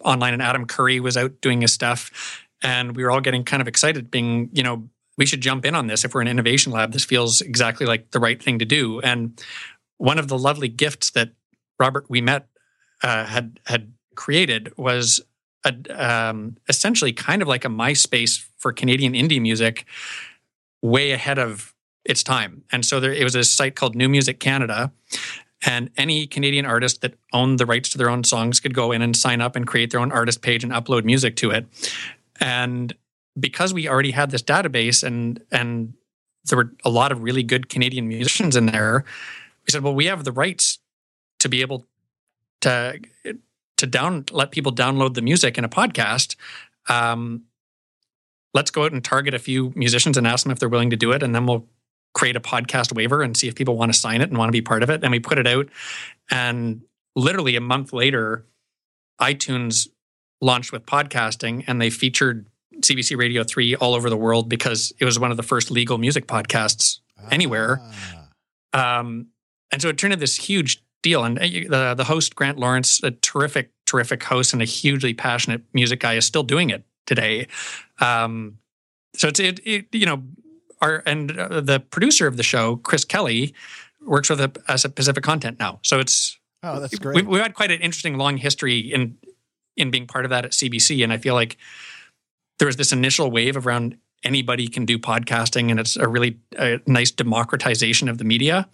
online, 0.04 0.34
and 0.34 0.42
Adam 0.42 0.66
Curry 0.66 1.00
was 1.00 1.16
out 1.16 1.40
doing 1.40 1.62
his 1.62 1.72
stuff. 1.72 2.46
And 2.62 2.94
we 2.94 3.02
were 3.02 3.10
all 3.10 3.22
getting 3.22 3.42
kind 3.42 3.62
of 3.62 3.66
excited, 3.66 4.10
being, 4.10 4.50
you 4.52 4.62
know, 4.62 4.90
we 5.16 5.24
should 5.24 5.40
jump 5.40 5.64
in 5.64 5.74
on 5.74 5.86
this. 5.86 6.04
If 6.04 6.12
we're 6.12 6.20
an 6.20 6.28
innovation 6.28 6.70
lab, 6.70 6.92
this 6.92 7.06
feels 7.06 7.40
exactly 7.40 7.86
like 7.86 8.10
the 8.10 8.20
right 8.20 8.42
thing 8.42 8.58
to 8.58 8.66
do. 8.66 9.00
And 9.00 9.42
one 9.96 10.18
of 10.18 10.28
the 10.28 10.36
lovely 10.36 10.68
gifts 10.68 11.12
that 11.12 11.30
Robert 11.78 12.06
Ouimet 12.10 12.44
uh, 13.02 13.24
had 13.24 13.58
had 13.64 13.94
created 14.16 14.70
was 14.76 15.22
a, 15.64 15.74
um, 15.96 16.58
essentially 16.68 17.14
kind 17.14 17.40
of 17.40 17.48
like 17.48 17.64
a 17.64 17.68
MySpace 17.68 18.44
for 18.58 18.70
Canadian 18.70 19.14
indie 19.14 19.40
music, 19.40 19.86
way 20.82 21.12
ahead 21.12 21.38
of 21.38 21.69
its 22.04 22.22
time. 22.22 22.64
And 22.72 22.84
so 22.84 23.00
there, 23.00 23.12
it 23.12 23.24
was 23.24 23.34
a 23.34 23.44
site 23.44 23.76
called 23.76 23.94
New 23.94 24.08
Music 24.08 24.40
Canada, 24.40 24.92
and 25.66 25.90
any 25.96 26.26
Canadian 26.26 26.64
artist 26.64 27.02
that 27.02 27.14
owned 27.32 27.58
the 27.58 27.66
rights 27.66 27.90
to 27.90 27.98
their 27.98 28.08
own 28.08 28.24
songs 28.24 28.60
could 28.60 28.74
go 28.74 28.92
in 28.92 29.02
and 29.02 29.14
sign 29.14 29.40
up 29.40 29.56
and 29.56 29.66
create 29.66 29.90
their 29.90 30.00
own 30.00 30.10
artist 30.10 30.40
page 30.40 30.64
and 30.64 30.72
upload 30.72 31.04
music 31.04 31.36
to 31.36 31.50
it. 31.50 31.66
And 32.40 32.94
because 33.38 33.74
we 33.74 33.88
already 33.88 34.10
had 34.12 34.30
this 34.30 34.42
database 34.42 35.02
and 35.02 35.42
and 35.52 35.94
there 36.46 36.56
were 36.56 36.72
a 36.84 36.90
lot 36.90 37.12
of 37.12 37.22
really 37.22 37.42
good 37.42 37.68
Canadian 37.68 38.08
musicians 38.08 38.56
in 38.56 38.66
there, 38.66 39.04
we 39.66 39.70
said, 39.70 39.82
well, 39.82 39.94
we 39.94 40.06
have 40.06 40.24
the 40.24 40.32
rights 40.32 40.78
to 41.40 41.48
be 41.48 41.60
able 41.60 41.86
to 42.62 42.98
to 43.76 43.86
down 43.86 44.24
let 44.30 44.50
people 44.50 44.72
download 44.72 45.14
the 45.14 45.22
music 45.22 45.58
in 45.58 45.64
a 45.64 45.68
podcast. 45.68 46.36
Um, 46.88 47.44
let's 48.54 48.70
go 48.70 48.84
out 48.84 48.92
and 48.92 49.04
target 49.04 49.34
a 49.34 49.38
few 49.38 49.72
musicians 49.76 50.16
and 50.16 50.26
ask 50.26 50.44
them 50.44 50.52
if 50.52 50.58
they're 50.58 50.68
willing 50.68 50.90
to 50.90 50.96
do 50.96 51.12
it, 51.12 51.22
and 51.22 51.34
then 51.34 51.46
we'll 51.46 51.66
create 52.12 52.36
a 52.36 52.40
podcast 52.40 52.94
waiver 52.94 53.22
and 53.22 53.36
see 53.36 53.48
if 53.48 53.54
people 53.54 53.76
want 53.76 53.92
to 53.92 53.98
sign 53.98 54.20
it 54.20 54.28
and 54.28 54.38
want 54.38 54.48
to 54.48 54.52
be 54.52 54.62
part 54.62 54.82
of 54.82 54.90
it. 54.90 55.02
And 55.02 55.10
we 55.10 55.20
put 55.20 55.38
it 55.38 55.46
out, 55.46 55.68
and 56.30 56.82
literally 57.16 57.56
a 57.56 57.60
month 57.60 57.92
later, 57.92 58.46
iTunes 59.20 59.88
launched 60.40 60.72
with 60.72 60.86
podcasting, 60.86 61.64
and 61.66 61.80
they 61.80 61.90
featured 61.90 62.46
CBC 62.80 63.16
Radio 63.16 63.44
3 63.44 63.76
all 63.76 63.94
over 63.94 64.08
the 64.08 64.16
world 64.16 64.48
because 64.48 64.92
it 64.98 65.04
was 65.04 65.18
one 65.18 65.30
of 65.30 65.36
the 65.36 65.42
first 65.42 65.70
legal 65.70 65.98
music 65.98 66.26
podcasts 66.26 67.00
anywhere. 67.30 67.80
Ah. 68.72 69.00
Um, 69.00 69.28
and 69.70 69.82
so 69.82 69.88
it 69.88 69.98
turned 69.98 70.12
into 70.12 70.20
this 70.20 70.36
huge 70.36 70.82
deal. 71.02 71.24
And 71.24 71.38
uh, 71.38 71.42
the, 71.42 71.94
the 71.96 72.04
host, 72.04 72.34
Grant 72.34 72.58
Lawrence, 72.58 73.02
a 73.02 73.10
terrific, 73.10 73.70
terrific 73.86 74.22
host 74.22 74.52
and 74.52 74.62
a 74.62 74.64
hugely 74.64 75.14
passionate 75.14 75.62
music 75.72 76.00
guy, 76.00 76.14
is 76.14 76.24
still 76.24 76.42
doing 76.42 76.70
it 76.70 76.84
today. 77.06 77.46
Um, 78.00 78.58
so 79.16 79.28
it's, 79.28 79.40
it, 79.40 79.60
it, 79.64 79.86
you 79.92 80.06
know, 80.06 80.22
our, 80.80 81.02
and 81.06 81.38
uh, 81.38 81.60
the 81.60 81.80
producer 81.80 82.26
of 82.26 82.36
the 82.36 82.42
show, 82.42 82.76
Chris 82.76 83.04
Kelly, 83.04 83.54
works 84.00 84.30
with 84.30 84.40
us 84.68 84.84
at 84.84 84.94
Pacific 84.94 85.22
Content 85.22 85.58
now. 85.58 85.80
So 85.82 86.00
it's, 86.00 86.38
oh, 86.62 86.80
that's 86.80 86.98
great. 86.98 87.16
We, 87.16 87.22
we've 87.22 87.42
had 87.42 87.54
quite 87.54 87.70
an 87.70 87.80
interesting 87.80 88.16
long 88.16 88.36
history 88.36 88.78
in, 88.78 89.18
in 89.76 89.90
being 89.90 90.06
part 90.06 90.24
of 90.24 90.30
that 90.30 90.44
at 90.44 90.52
CBC. 90.52 91.02
And 91.04 91.12
I 91.12 91.18
feel 91.18 91.34
like 91.34 91.56
there 92.58 92.66
was 92.66 92.76
this 92.76 92.92
initial 92.92 93.30
wave 93.30 93.56
around 93.66 93.96
anybody 94.22 94.68
can 94.68 94.84
do 94.84 94.98
podcasting 94.98 95.70
and 95.70 95.80
it's 95.80 95.96
a 95.96 96.06
really 96.06 96.38
nice 96.86 97.10
democratization 97.10 98.08
of 98.08 98.18
the 98.18 98.24
media 98.24 98.68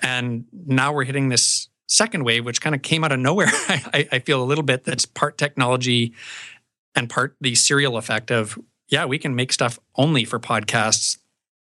and 0.00 0.44
now 0.66 0.92
we're 0.92 1.04
hitting 1.04 1.28
this 1.28 1.68
second 1.88 2.24
wave 2.24 2.44
which 2.44 2.60
kind 2.60 2.74
of 2.74 2.82
came 2.82 3.04
out 3.04 3.12
of 3.12 3.18
nowhere 3.18 3.48
I, 3.52 4.08
I, 4.12 4.18
feel 4.20 4.42
a 4.42 4.44
little 4.44 4.64
bit 4.64 4.84
that's 4.84 5.06
part 5.06 5.38
technology 5.38 6.14
and 6.94 7.08
part 7.08 7.36
the 7.40 7.54
serial 7.54 7.96
effect 7.96 8.30
of 8.30 8.58
yeah 8.88 9.04
we 9.04 9.18
can 9.18 9.34
make 9.34 9.52
stuff 9.52 9.78
only 9.96 10.24
for 10.24 10.38
podcasts 10.38 11.18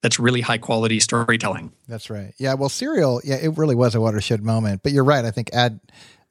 that's 0.02 0.20
really 0.20 0.42
high 0.42 0.58
quality 0.58 1.00
storytelling 1.00 1.72
that's 1.88 2.10
right 2.10 2.34
yeah 2.38 2.54
well 2.54 2.70
serial 2.70 3.22
yeah 3.24 3.36
it 3.36 3.58
really 3.58 3.76
was 3.76 3.96
a 3.96 4.02
watershed 4.02 4.44
moment 4.44 4.82
but 4.84 4.92
you're 4.92 5.04
right 5.04 5.26
i 5.26 5.32
think 5.32 5.50
add 5.54 5.80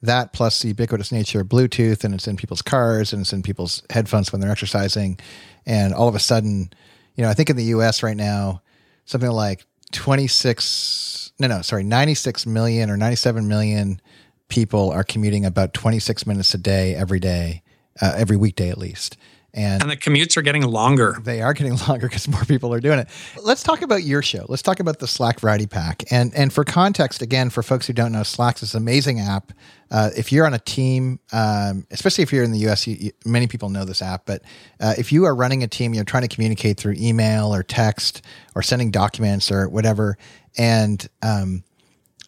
that 0.05 0.33
plus 0.33 0.63
the 0.63 0.69
ubiquitous 0.69 1.13
nature 1.13 1.41
of 1.41 1.49
Bluetooth, 1.49 2.05
and 2.05 2.15
it's 2.15 2.29
in 2.29 2.37
people's 2.37 2.63
cars 2.63 3.13
and 3.13 3.23
it's 3.23 3.33
in 3.33 3.43
people's 3.43 3.83
headphones 3.91 4.33
when 4.33 4.41
they're 4.41 4.51
exercising. 4.51 5.19
And 5.67 5.95
all 5.95 6.09
of 6.09 6.15
a 6.15 6.21
sudden, 6.21 6.71
you 7.17 7.25
know, 7.25 7.31
I 7.31 7.35
think 7.35 7.51
in 7.51 7.57
the 7.57 7.65
US 7.65 8.03
right 8.03 8.17
now, 8.17 8.63
something 9.05 9.31
like 9.31 9.65
26, 9.93 11.33
no, 11.39 11.49
no, 11.49 11.63
sorry, 11.63 11.85
96 11.85 12.47
million 12.47 12.91
or 12.91 12.97
97 12.97 13.49
million 13.49 14.01
people 14.49 14.91
are 14.91 15.05
commuting 15.05 15.45
about 15.45 15.73
26 15.75 16.27
minutes 16.27 16.55
a 16.55 16.59
day 16.59 16.95
every 16.95 17.21
day, 17.21 17.63
uh, 18.01 18.13
every 18.17 18.37
weekday 18.37 18.69
at 18.69 18.79
least. 18.79 19.17
And, 19.57 19.83
and 19.83 19.91
the 19.91 19.97
commutes 19.97 20.37
are 20.37 20.43
getting 20.43 20.63
longer. 20.63 21.17
They 21.23 21.41
are 21.41 21.55
getting 21.55 21.77
longer 21.89 22.09
because 22.09 22.27
more 22.27 22.45
people 22.45 22.75
are 22.75 22.81
doing 22.81 22.99
it. 22.99 23.09
Let's 23.41 23.63
talk 23.63 23.83
about 23.83 24.03
your 24.03 24.21
show. 24.21 24.45
Let's 24.49 24.63
talk 24.63 24.81
about 24.81 24.99
the 24.99 25.07
Slack 25.07 25.41
Variety 25.41 25.67
Pack. 25.67 26.03
And 26.11 26.35
and 26.35 26.53
for 26.53 26.65
context, 26.65 27.23
again, 27.23 27.51
for 27.51 27.63
folks 27.63 27.87
who 27.87 27.93
don't 27.93 28.11
know, 28.11 28.25
Slack's 28.25 28.61
this 28.63 28.75
amazing 28.75 29.21
app. 29.21 29.53
Uh, 29.93 30.11
if 30.17 30.33
you're 30.33 30.45
on 30.45 30.55
a 30.55 30.59
team, 30.59 31.21
um, 31.33 31.87
especially 31.93 32.23
if 32.23 32.33
you're 32.33 32.43
in 32.43 32.51
the 32.51 32.67
US, 32.69 32.87
you, 32.87 32.97
you, 32.99 33.11
many 33.25 33.47
people 33.47 33.69
know 33.69 33.85
this 33.85 34.03
app. 34.03 34.27
But 34.27 34.43
uh, 34.81 34.95
if 34.99 35.13
you 35.13 35.25
are 35.25 35.35
running 35.35 35.63
a 35.63 35.69
team, 35.69 35.95
you're 35.95 36.05
trying 36.05 36.27
to 36.27 36.35
communicate 36.35 36.77
through 36.77 36.95
email 36.99 37.55
or 37.55 37.63
text 37.63 38.23
or 38.57 38.63
sending 38.63 38.91
documents 38.91 39.53
or 39.53 39.69
whatever, 39.69 40.19
and 40.59 41.09
um, 41.23 41.63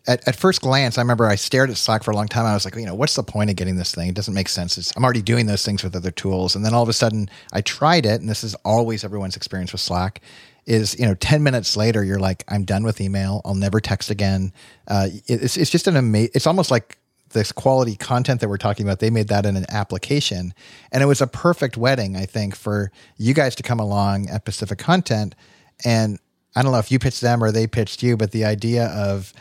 at, 0.06 0.26
at 0.28 0.36
first 0.36 0.60
glance, 0.60 0.98
I 0.98 1.00
remember 1.00 1.26
I 1.26 1.34
stared 1.34 1.70
at 1.70 1.76
Slack 1.76 2.04
for 2.04 2.10
a 2.10 2.14
long 2.14 2.28
time. 2.28 2.46
I 2.46 2.54
was 2.54 2.64
like, 2.64 2.76
you 2.76 2.86
know, 2.86 2.94
what's 2.94 3.16
the 3.16 3.22
point 3.22 3.50
of 3.50 3.56
getting 3.56 3.76
this 3.76 3.94
thing? 3.94 4.08
It 4.08 4.14
doesn't 4.14 4.34
make 4.34 4.48
sense. 4.48 4.78
It's, 4.78 4.92
I'm 4.96 5.04
already 5.04 5.22
doing 5.22 5.46
those 5.46 5.64
things 5.64 5.82
with 5.82 5.96
other 5.96 6.10
tools. 6.10 6.54
And 6.54 6.64
then 6.64 6.75
all 6.75 6.82
of 6.82 6.88
a 6.88 6.92
sudden, 6.92 7.28
I 7.52 7.60
tried 7.60 8.06
it, 8.06 8.20
and 8.20 8.28
this 8.28 8.44
is 8.44 8.54
always 8.64 9.04
everyone's 9.04 9.36
experience 9.36 9.72
with 9.72 9.80
Slack. 9.80 10.20
Is 10.66 10.98
you 10.98 11.06
know, 11.06 11.14
ten 11.14 11.44
minutes 11.44 11.76
later, 11.76 12.02
you're 12.02 12.18
like, 12.18 12.42
I'm 12.48 12.64
done 12.64 12.82
with 12.82 13.00
email. 13.00 13.40
I'll 13.44 13.54
never 13.54 13.78
text 13.78 14.10
again. 14.10 14.52
Uh, 14.88 15.08
it's 15.26 15.56
it's 15.56 15.70
just 15.70 15.86
an 15.86 15.96
amazing. 15.96 16.32
It's 16.34 16.46
almost 16.46 16.72
like 16.72 16.98
this 17.30 17.52
quality 17.52 17.94
content 17.94 18.40
that 18.40 18.48
we're 18.48 18.56
talking 18.56 18.84
about. 18.84 18.98
They 18.98 19.10
made 19.10 19.28
that 19.28 19.46
in 19.46 19.56
an 19.56 19.66
application, 19.68 20.52
and 20.90 21.04
it 21.04 21.06
was 21.06 21.20
a 21.20 21.28
perfect 21.28 21.76
wedding, 21.76 22.16
I 22.16 22.26
think, 22.26 22.56
for 22.56 22.90
you 23.16 23.32
guys 23.32 23.54
to 23.56 23.62
come 23.62 23.78
along 23.78 24.28
at 24.28 24.44
Pacific 24.44 24.78
Content. 24.78 25.36
And 25.84 26.18
I 26.56 26.62
don't 26.62 26.72
know 26.72 26.78
if 26.78 26.90
you 26.90 26.98
pitched 26.98 27.20
them 27.20 27.44
or 27.44 27.52
they 27.52 27.66
pitched 27.68 28.02
you, 28.02 28.16
but 28.16 28.32
the 28.32 28.44
idea 28.44 28.86
of 28.86 29.32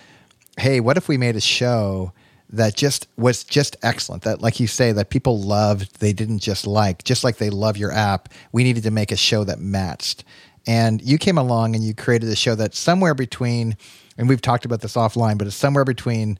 hey, 0.57 0.79
what 0.79 0.97
if 0.97 1.07
we 1.07 1.17
made 1.17 1.35
a 1.35 1.41
show 1.41 2.13
that 2.49 2.75
just 2.75 3.07
was 3.17 3.43
just 3.43 3.75
excellent 3.81 4.23
that 4.23 4.41
like 4.41 4.59
you 4.59 4.67
say 4.67 4.91
that 4.91 5.09
people 5.09 5.41
loved 5.41 5.99
they 5.99 6.13
didn't 6.13 6.39
just 6.39 6.67
like 6.67 7.03
just 7.03 7.23
like 7.23 7.37
they 7.37 7.49
love 7.49 7.75
your 7.75 7.91
app 7.91 8.29
we 8.51 8.63
needed 8.63 8.83
to 8.83 8.91
make 8.91 9.11
a 9.11 9.17
show 9.17 9.43
that 9.43 9.59
matched. 9.59 10.23
And 10.67 11.01
you 11.01 11.19
came 11.19 11.37
along 11.37 11.75
and 11.75 11.83
you 11.83 11.93
created 11.93 12.29
a 12.29 12.35
show 12.35 12.55
that's 12.55 12.77
somewhere 12.79 13.13
between 13.13 13.77
and 14.17 14.29
we've 14.29 14.41
talked 14.41 14.65
about 14.65 14.81
this 14.81 14.95
offline 14.95 15.37
but 15.37 15.47
it's 15.47 15.55
somewhere 15.55 15.85
between 15.85 16.37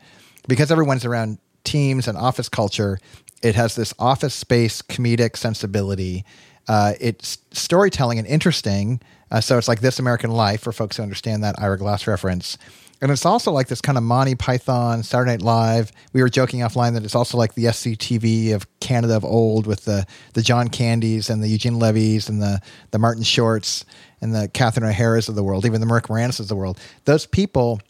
because 0.48 0.72
everyone's 0.72 1.06
around 1.06 1.40
teams 1.64 2.08
and 2.08 2.18
office 2.18 2.50
culture 2.50 3.00
it 3.42 3.56
has 3.56 3.76
this 3.76 3.94
office 4.00 4.34
space 4.34 4.82
comedic 4.82 5.36
sensibility. 5.36 6.24
Uh, 6.68 6.94
it's 7.00 7.40
storytelling 7.52 8.18
and 8.18 8.28
interesting. 8.28 9.02
Uh, 9.32 9.42
so 9.42 9.58
it's 9.58 9.68
like 9.68 9.82
this 9.82 9.98
american 9.98 10.30
life 10.30 10.62
for 10.62 10.72
folks 10.72 10.98
who 10.98 11.04
understand 11.04 11.44
that 11.44 11.60
ira 11.60 11.80
glass 11.80 12.06
reference 12.06 12.60
and 13.02 13.12
it's 13.12 13.26
also 13.26 13.52
like 13.52 13.68
this 13.68 13.82
kind 13.82 13.98
of 13.98 14.04
Monty 14.04 14.36
Python, 14.36 15.04
Saturday 15.04 15.32
Night 15.32 15.42
Live. 15.42 15.92
We 16.14 16.22
were 16.22 16.30
joking 16.30 16.62
offline 16.62 16.94
that 16.94 17.04
it's 17.04 17.16
also 17.16 17.38
like 17.38 17.54
the 17.54 17.66
SCTV 17.66 18.54
of 18.54 18.68
Canada 18.80 19.16
of 19.16 19.26
old 19.26 19.68
with 19.68 19.86
the, 19.86 20.06
the 20.34 20.42
John 20.42 20.70
Candys 20.70 21.30
and 21.30 21.44
the 21.44 21.48
Eugene 21.48 21.78
Levy's 21.78 22.30
and 22.30 22.42
the, 22.42 22.62
the 22.92 23.00
Martin 23.00 23.24
Shorts 23.24 23.86
and 24.22 24.34
the 24.34 24.48
Catherine 24.48 24.86
O'Hara's 24.86 25.28
of 25.28 25.36
the 25.36 25.44
world, 25.44 25.66
even 25.66 25.82
the 25.82 25.88
Mark 25.88 26.08
Moranis 26.08 26.40
of 26.40 26.48
the 26.48 26.56
world. 26.56 26.80
Those 27.04 27.26
people 27.26 27.82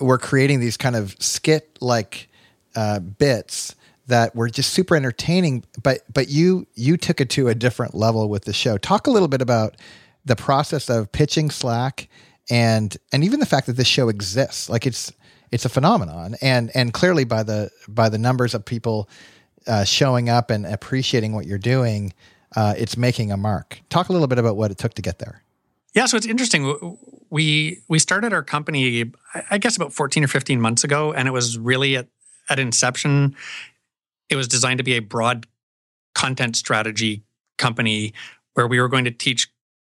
were 0.00 0.18
creating 0.18 0.60
these 0.60 0.76
kind 0.76 0.96
of 0.96 1.14
skit 1.20 1.78
like 1.80 2.28
uh, 2.74 2.98
bits 2.98 3.76
that 4.06 4.34
were 4.34 4.48
just 4.48 4.72
super 4.72 4.96
entertaining. 4.96 5.64
But 5.82 6.00
but 6.12 6.28
you 6.28 6.66
you 6.74 6.96
took 6.96 7.20
it 7.20 7.30
to 7.30 7.48
a 7.48 7.54
different 7.54 7.94
level 7.94 8.28
with 8.28 8.44
the 8.44 8.52
show. 8.52 8.76
Talk 8.78 9.06
a 9.06 9.10
little 9.10 9.28
bit 9.28 9.40
about 9.40 9.76
the 10.24 10.36
process 10.36 10.90
of 10.90 11.12
pitching 11.12 11.50
Slack 11.50 12.08
and 12.50 12.96
and 13.12 13.24
even 13.24 13.40
the 13.40 13.46
fact 13.46 13.66
that 13.68 13.76
this 13.76 13.86
show 13.86 14.08
exists 14.08 14.68
like 14.68 14.86
it's 14.86 15.12
it's 15.52 15.64
a 15.64 15.68
phenomenon. 15.68 16.36
And 16.40 16.70
and 16.74 16.92
clearly 16.92 17.24
by 17.24 17.42
the 17.42 17.70
by 17.88 18.08
the 18.08 18.18
numbers 18.18 18.54
of 18.54 18.64
people 18.64 19.08
uh, 19.66 19.84
showing 19.84 20.28
up 20.28 20.50
and 20.50 20.66
appreciating 20.66 21.32
what 21.32 21.46
you're 21.46 21.58
doing 21.58 22.12
uh, 22.56 22.74
it's 22.76 22.96
making 22.96 23.30
a 23.30 23.36
mark. 23.36 23.80
Talk 23.90 24.08
a 24.08 24.12
little 24.12 24.26
bit 24.26 24.38
about 24.38 24.56
what 24.56 24.72
it 24.72 24.78
took 24.78 24.94
to 24.94 25.02
get 25.02 25.18
there. 25.20 25.42
Yeah 25.94 26.06
so 26.06 26.16
it's 26.16 26.26
interesting. 26.26 26.98
We 27.30 27.78
we 27.88 28.00
started 28.00 28.32
our 28.32 28.42
company 28.42 29.12
i 29.50 29.58
guess 29.58 29.76
about 29.76 29.92
14 29.92 30.24
or 30.24 30.26
15 30.26 30.60
months 30.60 30.82
ago 30.82 31.12
and 31.12 31.28
it 31.28 31.30
was 31.30 31.56
really 31.58 31.96
at 31.96 32.08
at 32.48 32.58
inception. 32.58 33.36
It 34.28 34.36
was 34.36 34.48
designed 34.48 34.78
to 34.78 34.84
be 34.84 34.94
a 34.94 35.00
broad 35.00 35.46
content 36.14 36.56
strategy 36.56 37.22
company 37.56 38.12
where 38.54 38.66
we 38.66 38.80
were 38.80 38.88
going 38.88 39.04
to 39.04 39.10
teach 39.12 39.48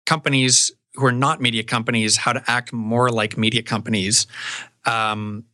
companies 0.06 0.70
who 0.94 1.06
are 1.06 1.12
not 1.12 1.40
media 1.40 1.62
companies 1.62 2.16
how 2.16 2.32
to 2.32 2.42
act 2.46 2.72
more 2.72 3.10
like 3.10 3.36
media 3.36 3.62
companies. 3.62 4.26
Um, 4.84 5.44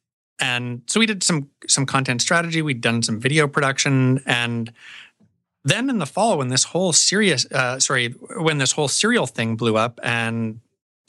and 0.40 0.82
so 0.86 1.00
we 1.00 1.06
did 1.06 1.22
some 1.22 1.50
some 1.68 1.86
content 1.86 2.22
strategy. 2.22 2.62
We'd 2.62 2.80
done 2.80 3.02
some 3.02 3.20
video 3.20 3.46
production, 3.46 4.22
and 4.26 4.72
then 5.64 5.90
in 5.90 5.98
the 5.98 6.06
fall, 6.06 6.38
when 6.38 6.48
this 6.48 6.64
whole 6.64 6.92
serious, 6.92 7.44
uh, 7.52 7.78
sorry, 7.78 8.08
when 8.38 8.58
this 8.58 8.72
whole 8.72 8.88
serial 8.88 9.26
thing 9.26 9.56
blew 9.56 9.76
up, 9.76 10.00
and 10.02 10.60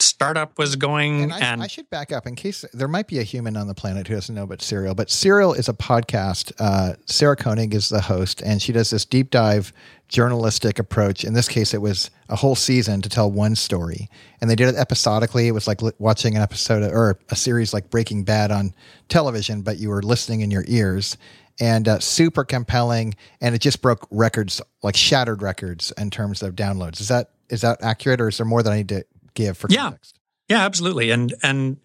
startup 0.02 0.58
was 0.58 0.76
going. 0.76 1.24
And, 1.24 1.32
I, 1.32 1.38
and 1.40 1.62
I, 1.62 1.66
should 1.66 1.88
back 1.90 2.12
up 2.12 2.26
in 2.26 2.34
case 2.34 2.64
there 2.72 2.88
might 2.88 3.06
be 3.06 3.18
a 3.18 3.22
human 3.22 3.56
on 3.56 3.66
the 3.66 3.74
planet 3.74 4.06
who 4.06 4.14
doesn't 4.14 4.34
know 4.34 4.44
about 4.44 4.62
Serial, 4.62 4.94
but 4.94 5.10
Serial 5.10 5.54
is 5.54 5.68
a 5.68 5.72
podcast. 5.72 6.52
Uh, 6.58 6.94
Sarah 7.06 7.36
Koenig 7.36 7.74
is 7.74 7.88
the 7.88 8.00
host, 8.00 8.42
and 8.42 8.60
she 8.60 8.72
does 8.72 8.90
this 8.90 9.04
deep 9.04 9.30
dive 9.30 9.72
journalistic 10.08 10.78
approach. 10.78 11.24
In 11.24 11.32
this 11.32 11.48
case, 11.48 11.72
it 11.72 11.80
was 11.80 12.10
a 12.28 12.36
whole 12.36 12.54
season 12.54 13.00
to 13.02 13.08
tell 13.08 13.30
one 13.30 13.54
story, 13.54 14.08
and 14.40 14.50
they 14.50 14.56
did 14.56 14.68
it 14.68 14.76
episodically. 14.76 15.48
It 15.48 15.52
was 15.52 15.66
like 15.66 15.80
watching 15.98 16.36
an 16.36 16.42
episode 16.42 16.82
of, 16.82 16.92
or 16.92 17.18
a 17.30 17.36
series 17.36 17.72
like 17.72 17.90
Breaking 17.90 18.24
Bad 18.24 18.50
on 18.50 18.74
television, 19.08 19.62
but 19.62 19.78
you 19.78 19.88
were 19.88 20.02
listening 20.02 20.40
in 20.40 20.50
your 20.50 20.64
ears. 20.68 21.16
And 21.60 21.86
uh, 21.86 21.98
super 22.00 22.44
compelling, 22.44 23.14
and 23.42 23.54
it 23.54 23.60
just 23.60 23.82
broke 23.82 24.08
records, 24.10 24.62
like 24.82 24.96
shattered 24.96 25.42
records 25.42 25.92
in 25.98 26.10
terms 26.10 26.42
of 26.42 26.54
downloads. 26.54 26.98
Is 26.98 27.08
that 27.08 27.28
is 27.50 27.60
that 27.60 27.82
accurate, 27.82 28.22
or 28.22 28.28
is 28.28 28.38
there 28.38 28.46
more 28.46 28.62
that 28.62 28.72
I 28.72 28.76
need 28.76 28.88
to 28.88 29.04
give 29.34 29.56
for 29.56 29.68
yeah. 29.70 29.82
context. 29.82 30.18
Yeah, 30.48 30.64
absolutely. 30.64 31.10
And 31.10 31.34
and 31.42 31.78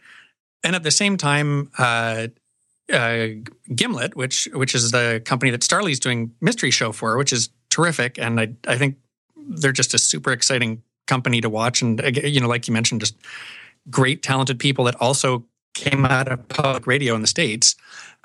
and 0.63 0.75
at 0.75 0.83
the 0.83 0.91
same 0.91 1.17
time, 1.17 1.71
uh, 1.77 2.27
uh, 2.91 3.27
Gimlet, 3.73 4.15
which 4.15 4.47
which 4.53 4.75
is 4.75 4.91
the 4.91 5.21
company 5.25 5.51
that 5.51 5.61
Starlee's 5.61 5.99
doing 5.99 6.31
mystery 6.41 6.71
show 6.71 6.91
for, 6.91 7.17
which 7.17 7.31
is 7.33 7.49
terrific, 7.69 8.17
and 8.17 8.39
I 8.39 8.49
I 8.67 8.77
think 8.77 8.97
they're 9.35 9.71
just 9.71 9.93
a 9.93 9.97
super 9.97 10.31
exciting 10.31 10.81
company 11.05 11.41
to 11.41 11.49
watch, 11.49 11.81
and 11.81 12.01
you 12.23 12.39
know, 12.39 12.47
like 12.47 12.67
you 12.67 12.73
mentioned, 12.73 13.01
just 13.01 13.15
great 13.89 14.21
talented 14.21 14.59
people 14.59 14.85
that 14.85 14.95
also 15.01 15.45
came 15.73 16.05
out 16.05 16.27
of 16.27 16.47
public 16.49 16.87
radio 16.87 17.15
in 17.15 17.21
the 17.21 17.27
states. 17.27 17.75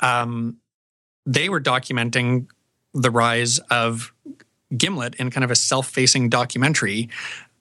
Um, 0.01 0.57
they 1.27 1.49
were 1.49 1.61
documenting 1.61 2.49
the 2.95 3.11
rise 3.11 3.59
of 3.71 4.13
Gimlet 4.77 5.15
in 5.17 5.31
kind 5.31 5.45
of 5.45 5.51
a 5.51 5.55
self-facing 5.55 6.31
documentary 6.31 7.09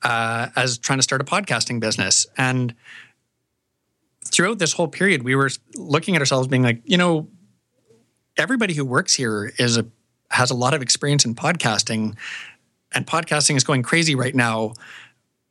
uh, 0.03 0.47
as 0.55 0.77
trying 0.77 0.99
to 0.99 1.03
start 1.03 1.21
a 1.21 1.25
podcasting 1.25 1.79
business 1.79 2.25
and 2.37 2.73
throughout 4.31 4.59
this 4.59 4.73
whole 4.73 4.87
period, 4.87 5.23
we 5.23 5.35
were 5.35 5.49
looking 5.75 6.15
at 6.15 6.21
ourselves 6.21 6.47
being 6.47 6.63
like, 6.63 6.81
you 6.85 6.97
know, 6.97 7.27
everybody 8.37 8.73
who 8.73 8.85
works 8.85 9.13
here 9.13 9.51
is 9.57 9.77
a 9.77 9.85
has 10.29 10.49
a 10.49 10.55
lot 10.55 10.73
of 10.73 10.81
experience 10.81 11.25
in 11.25 11.35
podcasting, 11.35 12.15
and 12.93 13.05
podcasting 13.05 13.57
is 13.57 13.65
going 13.65 13.83
crazy 13.83 14.15
right 14.15 14.33
now. 14.33 14.73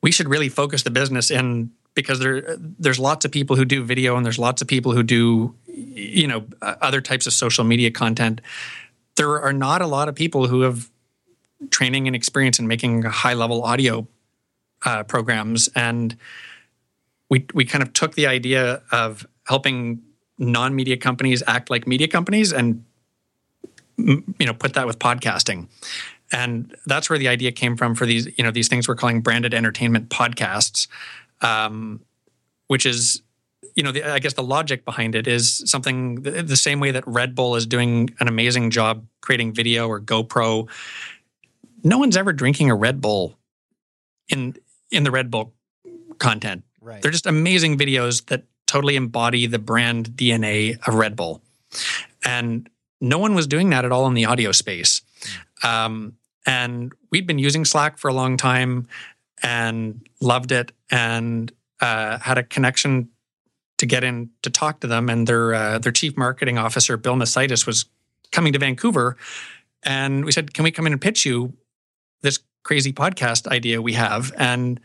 We 0.03 0.11
should 0.11 0.29
really 0.29 0.49
focus 0.49 0.83
the 0.83 0.91
business 0.91 1.31
in 1.31 1.71
because 1.95 2.19
there 2.19 2.57
there's 2.59 2.99
lots 2.99 3.25
of 3.25 3.33
people 3.33 3.57
who 3.57 3.65
do 3.65 3.85
video 3.85 4.17
and 4.17 4.25
there's 4.25 4.39
lots 4.39 4.63
of 4.63 4.69
people 4.69 4.93
who 4.93 5.03
do 5.03 5.55
you 5.67 6.27
know 6.27 6.47
other 6.63 7.01
types 7.01 7.27
of 7.27 7.33
social 7.33 7.65
media 7.65 7.91
content. 7.91 8.41
There 9.17 9.41
are 9.41 9.53
not 9.53 9.83
a 9.83 9.87
lot 9.87 10.09
of 10.09 10.15
people 10.15 10.47
who 10.47 10.63
have 10.63 10.91
training 11.69 12.07
and 12.07 12.17
experience 12.17 12.59
in 12.59 12.67
making 12.67 13.03
high 13.03 13.35
level 13.35 13.63
audio 13.63 14.09
uh, 14.85 15.05
programs. 15.05 15.69
And 15.75 16.17
we 17.29 17.47
we 17.55 17.65
kind 17.65 17.83
of 17.83 17.93
took 17.93 18.15
the 18.15 18.27
idea 18.27 18.83
of 18.93 19.27
helping 19.47 20.03
non-media 20.39 20.97
companies 20.97 21.43
act 21.47 21.71
like 21.71 21.87
media 21.87 22.09
companies 22.09 22.53
and 22.53 22.85
you 23.99 24.47
know 24.47 24.55
put 24.55 24.75
that 24.75 24.87
with 24.87 24.99
podcasting. 24.99 25.69
And 26.33 26.77
that's 26.87 27.11
where 27.11 27.19
the 27.19 27.27
idea 27.29 27.51
came 27.51 27.77
from 27.77 27.95
for 27.95 28.07
these 28.07 28.27
you 28.39 28.45
know 28.45 28.51
these 28.51 28.69
things 28.69 28.89
we're 28.89 28.95
calling 28.95 29.21
branded 29.21 29.55
entertainment 29.55 30.09
podcasts 30.09 30.87
um, 31.43 32.01
which 32.67 32.87
is 32.87 33.23
you 33.75 33.83
know 33.83 33.93
the, 33.93 34.03
i 34.05 34.19
guess 34.19 34.35
the 34.35 34.43
logic 34.43 34.85
behind 34.85 35.15
it 35.15 35.27
is 35.27 35.63
something 35.67 36.23
the, 36.23 36.43
the 36.43 36.57
same 36.57 36.81
way 36.81 36.91
that 36.91 37.07
red 37.07 37.35
bull 37.35 37.57
is 37.57 37.67
doing 37.67 38.11
an 38.21 38.29
amazing 38.29 38.71
job 38.71 39.07
creating 39.21 39.53
video 39.53 39.87
or 39.89 40.01
gopro 40.01 40.69
no 41.85 41.99
one's 41.99 42.17
ever 42.17 42.33
drinking 42.33 42.71
a 42.71 42.75
red 42.75 43.01
bull 43.01 43.39
in 44.29 44.57
in 44.91 45.05
the 45.05 45.11
red 45.11 45.31
bull 45.31 45.55
content 46.19 46.65
Right. 46.81 47.03
They're 47.03 47.11
just 47.11 47.27
amazing 47.27 47.79
videos 47.79 48.27
that 48.27 48.45
totally 48.67 48.97
embody 48.97 49.47
the 49.47 49.59
brand 49.59 50.11
DNA 50.11 50.79
of 50.87 50.95
Red 50.95 51.17
Bull. 51.17 51.43
And 52.25 52.69
no 53.01 53.19
one 53.19 53.35
was 53.35 53.47
doing 53.47 53.71
that 53.71 53.85
at 53.85 53.93
all 53.93 54.07
in 54.07 54.15
the 54.15 54.25
audio 54.25 54.53
space. 54.53 55.03
Um, 55.63 56.15
and 56.47 56.93
we'd 57.11 57.27
been 57.27 57.39
using 57.39 57.65
Slack 57.65 57.99
for 57.99 58.09
a 58.09 58.15
long 58.15 58.37
time 58.37 58.89
and 59.43 60.07
loved 60.21 60.53
it 60.53 60.73
and 60.91 61.53
uh, 61.81 62.19
had 62.19 62.39
a 62.39 62.43
connection 62.43 63.11
to 63.79 63.87
get 63.87 64.05
in 64.05 64.31
to 64.43 64.51
talk 64.51 64.81
to 64.81 64.87
them. 64.87 65.09
And 65.09 65.27
their 65.27 65.55
uh, 65.55 65.79
their 65.79 65.93
chief 65.93 66.17
marketing 66.17 66.59
officer, 66.59 66.97
Bill 66.97 67.15
Macaitis, 67.15 67.67
was 67.67 67.87
coming 68.33 68.53
to 68.53 68.59
Vancouver. 68.59 69.17
And 69.83 70.25
we 70.25 70.33
said, 70.33 70.55
Can 70.55 70.65
we 70.65 70.71
come 70.71 70.87
in 70.87 70.93
and 70.93 71.01
pitch 71.01 71.25
you 71.27 71.55
this 72.23 72.39
crazy 72.63 72.93
podcast 72.93 73.47
idea 73.47 73.83
we 73.83 73.95
have? 73.95 74.33
And 74.37 74.81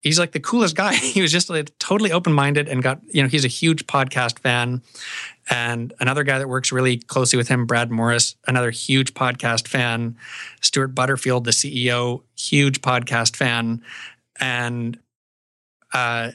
he's 0.00 0.18
like 0.18 0.32
the 0.32 0.40
coolest 0.40 0.76
guy. 0.76 0.94
he 0.94 1.20
was 1.20 1.32
just 1.32 1.50
like 1.50 1.76
totally 1.78 2.12
open 2.12 2.32
minded 2.32 2.68
and 2.68 2.82
got, 2.82 3.00
you 3.08 3.22
know, 3.22 3.28
he's 3.28 3.44
a 3.44 3.48
huge 3.48 3.86
podcast 3.86 4.38
fan. 4.38 4.82
And 5.50 5.92
another 6.00 6.22
guy 6.22 6.38
that 6.38 6.48
works 6.48 6.72
really 6.72 6.98
closely 6.98 7.36
with 7.36 7.48
him, 7.48 7.66
Brad 7.66 7.90
Morris, 7.90 8.36
another 8.46 8.70
huge 8.70 9.14
podcast 9.14 9.68
fan. 9.68 10.16
Stewart 10.60 10.94
Butterfield, 10.94 11.44
the 11.44 11.50
CEO, 11.50 12.22
huge 12.36 12.80
podcast 12.82 13.36
fan. 13.36 13.82
And 14.40 14.98
uh, 15.92 16.32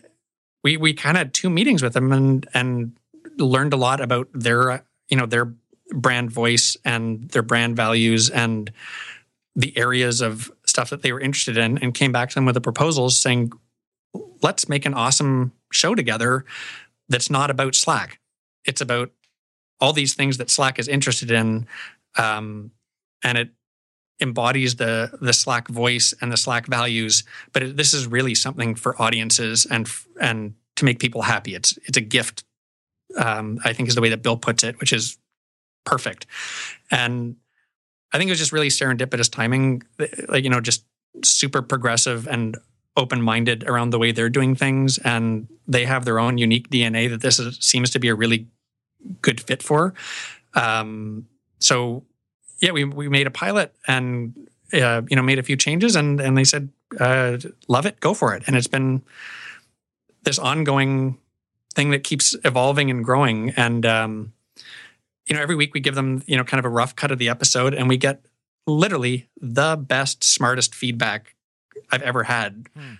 we 0.63 0.78
we 0.78 0.94
kind 0.94 1.17
of 1.17 1.20
had 1.20 1.34
two 1.34 1.50
meetings 1.50 1.82
with 1.84 1.94
them 1.94 2.12
and 2.12 2.48
and 2.54 2.94
learned 3.38 3.74
a 3.74 3.78
lot 3.78 4.02
about 4.02 4.28
their 4.34 4.84
you 5.08 5.17
know 5.17 5.26
their 5.26 5.54
brand 5.89 6.32
voice 6.32 6.78
and 6.86 7.30
their 7.30 7.41
brand 7.41 7.76
values 7.76 8.30
and 8.30 8.72
the 9.56 9.78
areas 9.78 10.22
of 10.22 10.52
stuff 10.66 10.90
that 10.90 11.02
they 11.02 11.12
were 11.12 11.20
interested 11.20 11.58
in 11.58 11.78
and 11.80 11.94
came 11.94 12.12
back 12.12 12.30
to 12.30 12.36
them 12.36 12.46
with 12.46 12.56
the 12.56 12.62
proposals 12.62 13.20
saying, 13.20 13.52
let's 14.42 14.70
make 14.70 14.86
an 14.86 14.94
awesome 14.94 15.52
show 15.72 15.96
together 15.96 16.46
that's 17.10 17.30
not 17.30 17.50
about 17.50 17.76
Slack. 17.76 18.20
It's 18.66 18.82
about 18.82 19.12
all 19.80 19.94
these 19.94 20.14
things 20.14 20.38
that 20.38 20.50
Slack 20.50 20.80
is 20.80 20.88
interested 20.88 21.32
in. 21.32 21.68
Um, 22.18 22.72
and 23.24 23.38
it 23.38 23.50
embodies 24.22 24.76
the 24.76 25.18
the 25.20 25.34
Slack 25.34 25.68
voice 25.68 26.14
and 26.22 26.32
the 26.32 26.38
Slack 26.38 26.68
values. 26.68 27.24
But 27.54 27.64
it, 27.64 27.78
this 27.78 27.94
is 27.94 28.08
really 28.08 28.36
something 28.36 28.76
for 28.76 29.00
audiences 29.02 29.66
and 29.66 29.90
and 30.20 30.54
to 30.76 30.86
make 30.86 31.00
people 31.00 31.24
happy. 31.24 31.56
It's 31.56 31.78
it's 31.86 31.98
a 31.98 32.02
gift. 32.02 32.44
Um, 33.18 33.60
I 33.66 33.74
think 33.74 33.90
is 33.90 33.96
the 33.96 34.02
way 34.02 34.10
that 34.10 34.24
Bill 34.24 34.38
puts 34.38 34.64
it, 34.64 34.80
which 34.80 34.94
is 34.94 35.18
perfect. 35.86 36.28
And 36.90 37.36
I 38.13 38.17
think 38.17 38.30
it 38.30 38.32
was 38.32 38.39
just 38.39 38.52
really 38.52 38.69
serendipitous 38.69 39.32
timing, 39.32 39.84
like, 40.28 40.43
you 40.43 40.50
know, 40.50 40.62
just 40.62 40.84
super 41.24 41.62
progressive 41.62 42.28
and 42.28 42.58
open 42.97 43.21
minded 43.21 43.63
around 43.63 43.91
the 43.91 44.00
way 44.00 44.12
they're 44.12 44.30
doing 44.30 44.56
things. 44.56 44.97
And 45.00 45.47
they 45.67 45.86
have 45.86 46.04
their 46.04 46.19
own 46.19 46.38
unique 46.38 46.69
DNA 46.69 47.10
that 47.10 47.21
this 47.21 47.39
is, 47.39 47.58
seems 47.60 47.89
to 47.91 48.00
be 48.00 48.10
a 48.10 48.15
really 48.15 48.47
good 49.21 49.39
fit 49.39 49.63
for. 49.63 49.93
Um, 50.54 51.28
so, 51.60 52.04
yeah, 52.62 52.71
we, 52.71 52.84
we 52.84 53.08
made 53.08 53.28
a 53.28 53.32
pilot 53.32 53.74
and, 53.88 54.34
uh, 54.74 55.02
you 55.10 55.15
know, 55.15 55.21
made 55.21 55.39
a 55.39 55.43
few 55.43 55.56
changes 55.56 55.95
and, 55.95 56.19
and 56.19 56.38
they 56.38 56.43
said, 56.43 56.69
uh, 57.00 57.38
love 57.67 57.86
it, 57.86 58.00
go 58.02 58.13
for 58.13 58.36
it. 58.36 58.43
And 58.45 58.56
it's 58.56 58.67
been 58.67 59.02
this 60.24 60.38
ongoing 60.38 61.17
thing 61.74 61.91
that 61.91 62.04
keeps 62.04 62.36
evolving 62.43 62.91
and 62.91 63.04
growing. 63.04 63.52
And, 63.52 63.86
um, 63.86 64.34
you 65.26 65.36
know, 65.36 65.42
every 65.42 65.56
week 65.56 65.74
we 65.74 65.80
give 65.80 65.96
them, 65.96 66.24
you 66.26 66.38
know, 66.38 66.44
kind 66.44 66.60
of 66.60 66.66
a 66.66 66.70
rough 66.70 66.96
cut 66.96 67.12
of 67.12 67.20
the 67.20 67.30
episode 67.30 67.74
and 67.74 67.88
we 67.88 67.98
get 67.98 68.26
literally 68.68 69.30
the 69.40 69.76
best, 69.76 70.24
smartest 70.24 70.76
feedback 70.76 71.36
I've 71.92 72.02
ever 72.02 72.24
had 72.24 72.68
hmm. 72.76 72.94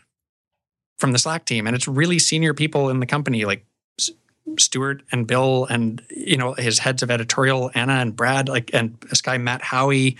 from 0.98 1.12
the 1.12 1.20
Slack 1.20 1.46
team. 1.46 1.68
And 1.68 1.76
it's 1.76 1.88
really 1.88 2.20
senior 2.20 2.54
people 2.54 2.90
in 2.90 3.00
the 3.00 3.06
company, 3.06 3.46
like 3.46 3.66
Stewart 4.58 5.04
and 5.12 5.28
Bill 5.28 5.66
and, 5.66 6.02
you 6.10 6.38
know, 6.38 6.54
his 6.54 6.80
heads 6.80 7.04
of 7.04 7.12
editorial, 7.12 7.72
Anna 7.74 7.94
and 7.94 8.16
Brad, 8.16 8.50
like, 8.50 8.72
and 8.74 8.98
this 9.10 9.22
guy, 9.22 9.38
Matt 9.38 9.62
Haughey, 9.62 10.18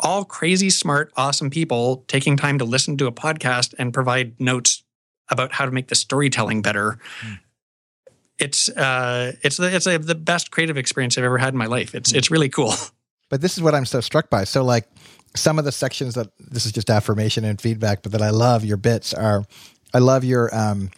all 0.00 0.24
crazy, 0.24 0.70
smart, 0.70 1.12
awesome 1.16 1.50
people 1.50 2.04
taking 2.08 2.36
time 2.36 2.58
to 2.58 2.64
listen 2.64 2.96
to 2.98 3.06
a 3.06 3.12
podcast 3.12 3.74
and 3.78 3.94
provide 3.94 4.38
notes 4.38 4.82
about 5.28 5.52
how 5.52 5.64
to 5.64 5.72
make 5.72 5.88
the 5.88 5.94
storytelling 5.94 6.62
better. 6.62 6.98
Hmm 7.20 7.34
it's 8.38 8.68
uh, 8.68 9.32
it's 9.42 9.56
the, 9.56 9.74
it's 9.74 9.86
a, 9.86 9.98
the 9.98 10.14
best 10.14 10.50
creative 10.50 10.76
experience 10.76 11.16
I've 11.16 11.24
ever 11.24 11.38
had 11.38 11.54
in 11.54 11.58
my 11.58 11.66
life. 11.66 11.94
It's 11.94 12.12
it's 12.12 12.30
really 12.30 12.48
cool. 12.48 12.74
But 13.28 13.40
this 13.40 13.56
is 13.56 13.62
what 13.62 13.74
I'm 13.74 13.86
so 13.86 14.00
struck 14.00 14.30
by. 14.30 14.44
So 14.44 14.62
like 14.62 14.88
some 15.34 15.58
of 15.58 15.64
the 15.64 15.72
sections 15.72 16.14
that 16.14 16.28
this 16.38 16.64
is 16.64 16.70
just 16.70 16.88
affirmation 16.88 17.44
and 17.44 17.60
feedback, 17.60 18.02
but 18.02 18.12
that 18.12 18.22
I 18.22 18.30
love 18.30 18.64
your 18.64 18.76
bits 18.76 19.12
are, 19.12 19.44
I 19.92 19.98
love 19.98 20.22
your 20.22 20.54
um, 20.56 20.90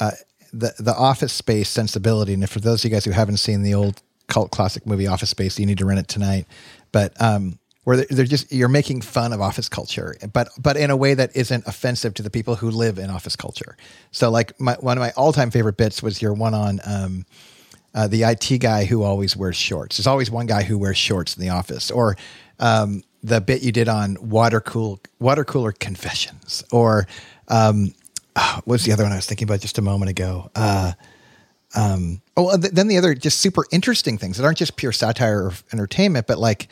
uh, 0.00 0.10
the 0.52 0.74
the 0.78 0.94
office 0.94 1.32
space 1.32 1.68
sensibility. 1.68 2.34
And 2.34 2.50
for 2.50 2.58
those 2.58 2.84
of 2.84 2.90
you 2.90 2.94
guys 2.96 3.04
who 3.04 3.12
haven't 3.12 3.36
seen 3.36 3.62
the 3.62 3.74
old 3.74 4.02
cult 4.28 4.50
classic 4.50 4.86
movie 4.86 5.06
Office 5.06 5.30
Space, 5.30 5.58
you 5.58 5.66
need 5.66 5.78
to 5.78 5.86
rent 5.86 6.00
it 6.00 6.08
tonight. 6.08 6.46
But 6.90 7.20
um, 7.20 7.58
where 7.84 8.04
they're 8.04 8.24
just 8.24 8.52
you're 8.52 8.68
making 8.68 9.00
fun 9.00 9.32
of 9.32 9.40
office 9.40 9.68
culture, 9.68 10.16
but 10.32 10.50
but 10.58 10.76
in 10.76 10.90
a 10.90 10.96
way 10.96 11.14
that 11.14 11.34
isn't 11.34 11.66
offensive 11.66 12.14
to 12.14 12.22
the 12.22 12.30
people 12.30 12.56
who 12.56 12.70
live 12.70 12.98
in 12.98 13.10
office 13.10 13.36
culture. 13.36 13.76
So 14.12 14.30
like 14.30 14.58
my, 14.60 14.74
one 14.74 14.96
of 14.96 15.02
my 15.02 15.10
all 15.16 15.32
time 15.32 15.50
favorite 15.50 15.76
bits 15.76 16.02
was 16.02 16.22
your 16.22 16.32
one 16.32 16.54
on 16.54 16.80
um, 16.84 17.26
uh, 17.94 18.06
the 18.08 18.22
IT 18.22 18.58
guy 18.58 18.84
who 18.84 19.02
always 19.02 19.36
wears 19.36 19.56
shorts. 19.56 19.96
There's 19.96 20.06
always 20.06 20.30
one 20.30 20.46
guy 20.46 20.62
who 20.62 20.78
wears 20.78 20.96
shorts 20.96 21.36
in 21.36 21.42
the 21.42 21.50
office, 21.50 21.90
or 21.90 22.16
um, 22.60 23.02
the 23.22 23.40
bit 23.40 23.62
you 23.62 23.72
did 23.72 23.88
on 23.88 24.16
water 24.20 24.60
cool 24.60 25.00
water 25.18 25.44
cooler 25.44 25.72
confessions, 25.72 26.62
or 26.70 27.08
um, 27.48 27.94
oh, 28.36 28.60
what's 28.64 28.84
the 28.84 28.92
other 28.92 29.02
one 29.02 29.12
I 29.12 29.16
was 29.16 29.26
thinking 29.26 29.48
about 29.48 29.60
just 29.60 29.78
a 29.78 29.82
moment 29.82 30.10
ago? 30.10 30.50
Uh, 30.54 30.92
um, 31.74 32.22
oh, 32.36 32.56
then 32.56 32.86
the 32.86 32.98
other 32.98 33.14
just 33.14 33.40
super 33.40 33.64
interesting 33.72 34.18
things 34.18 34.36
that 34.36 34.44
aren't 34.44 34.58
just 34.58 34.76
pure 34.76 34.92
satire 34.92 35.46
or 35.46 35.52
entertainment, 35.72 36.28
but 36.28 36.38
like 36.38 36.68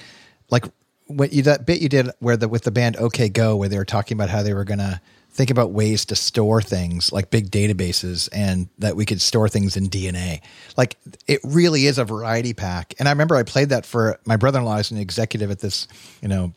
like 0.50 0.64
what 1.10 1.32
you 1.32 1.42
that 1.42 1.66
bit 1.66 1.80
you 1.80 1.88
did 1.88 2.10
where 2.20 2.36
the 2.36 2.48
with 2.48 2.62
the 2.62 2.70
band 2.70 2.96
OK 2.96 3.28
Go 3.28 3.56
where 3.56 3.68
they 3.68 3.78
were 3.78 3.84
talking 3.84 4.16
about 4.16 4.30
how 4.30 4.42
they 4.42 4.54
were 4.54 4.64
gonna 4.64 5.00
think 5.32 5.50
about 5.50 5.70
ways 5.70 6.04
to 6.06 6.16
store 6.16 6.60
things 6.60 7.12
like 7.12 7.30
big 7.30 7.50
databases 7.50 8.28
and 8.32 8.68
that 8.78 8.96
we 8.96 9.06
could 9.06 9.20
store 9.20 9.48
things 9.48 9.76
in 9.76 9.88
DNA. 9.88 10.40
Like 10.76 10.96
it 11.28 11.40
really 11.44 11.86
is 11.86 11.98
a 11.98 12.04
variety 12.04 12.52
pack. 12.52 12.94
And 12.98 13.08
I 13.08 13.12
remember 13.12 13.36
I 13.36 13.44
played 13.44 13.68
that 13.68 13.86
for 13.86 14.18
my 14.24 14.36
brother-in-law 14.36 14.78
is 14.78 14.90
an 14.90 14.98
executive 14.98 15.50
at 15.50 15.60
this, 15.60 15.86
you 16.20 16.28
know, 16.28 16.52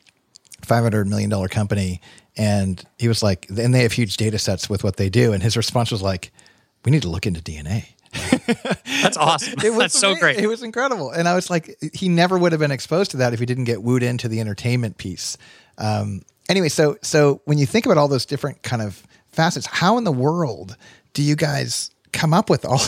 five 0.63 0.83
hundred 0.83 1.07
million 1.07 1.29
dollar 1.29 1.47
company, 1.47 2.01
and 2.37 2.83
he 2.97 3.07
was 3.07 3.21
like, 3.21 3.47
and 3.49 3.73
they 3.73 3.83
have 3.83 3.91
huge 3.91 4.17
data 4.17 4.39
sets 4.39 4.69
with 4.69 4.83
what 4.83 4.97
they 4.97 5.09
do, 5.09 5.33
and 5.33 5.43
his 5.43 5.57
response 5.57 5.91
was 5.91 6.01
like, 6.01 6.31
"We 6.85 6.91
need 6.91 7.03
to 7.03 7.09
look 7.09 7.27
into 7.27 7.41
DNA." 7.41 7.85
That's 9.01 9.17
awesome. 9.17 9.55
it 9.63 9.69
was 9.73 9.79
That's 9.79 9.99
so 9.99 10.15
great. 10.15 10.37
It 10.37 10.47
was 10.47 10.63
incredible. 10.63 11.11
And 11.11 11.27
I 11.27 11.35
was 11.35 11.49
like, 11.49 11.77
he 11.93 12.09
never 12.09 12.37
would 12.37 12.51
have 12.51 12.59
been 12.59 12.71
exposed 12.71 13.11
to 13.11 13.17
that 13.17 13.33
if 13.33 13.39
he 13.39 13.45
didn't 13.45 13.65
get 13.65 13.83
wooed 13.83 14.03
into 14.03 14.27
the 14.27 14.39
entertainment 14.39 14.97
piece. 14.97 15.37
Um, 15.77 16.21
anyway, 16.49 16.69
so 16.69 16.97
so 17.01 17.41
when 17.45 17.57
you 17.57 17.65
think 17.65 17.85
about 17.85 17.97
all 17.97 18.07
those 18.07 18.25
different 18.25 18.63
kind 18.63 18.81
of 18.81 19.05
facets, 19.31 19.65
how 19.65 19.97
in 19.97 20.03
the 20.03 20.11
world 20.11 20.77
do 21.13 21.23
you 21.23 21.35
guys 21.35 21.91
come 22.11 22.33
up 22.33 22.49
with 22.49 22.65
all 22.65 22.81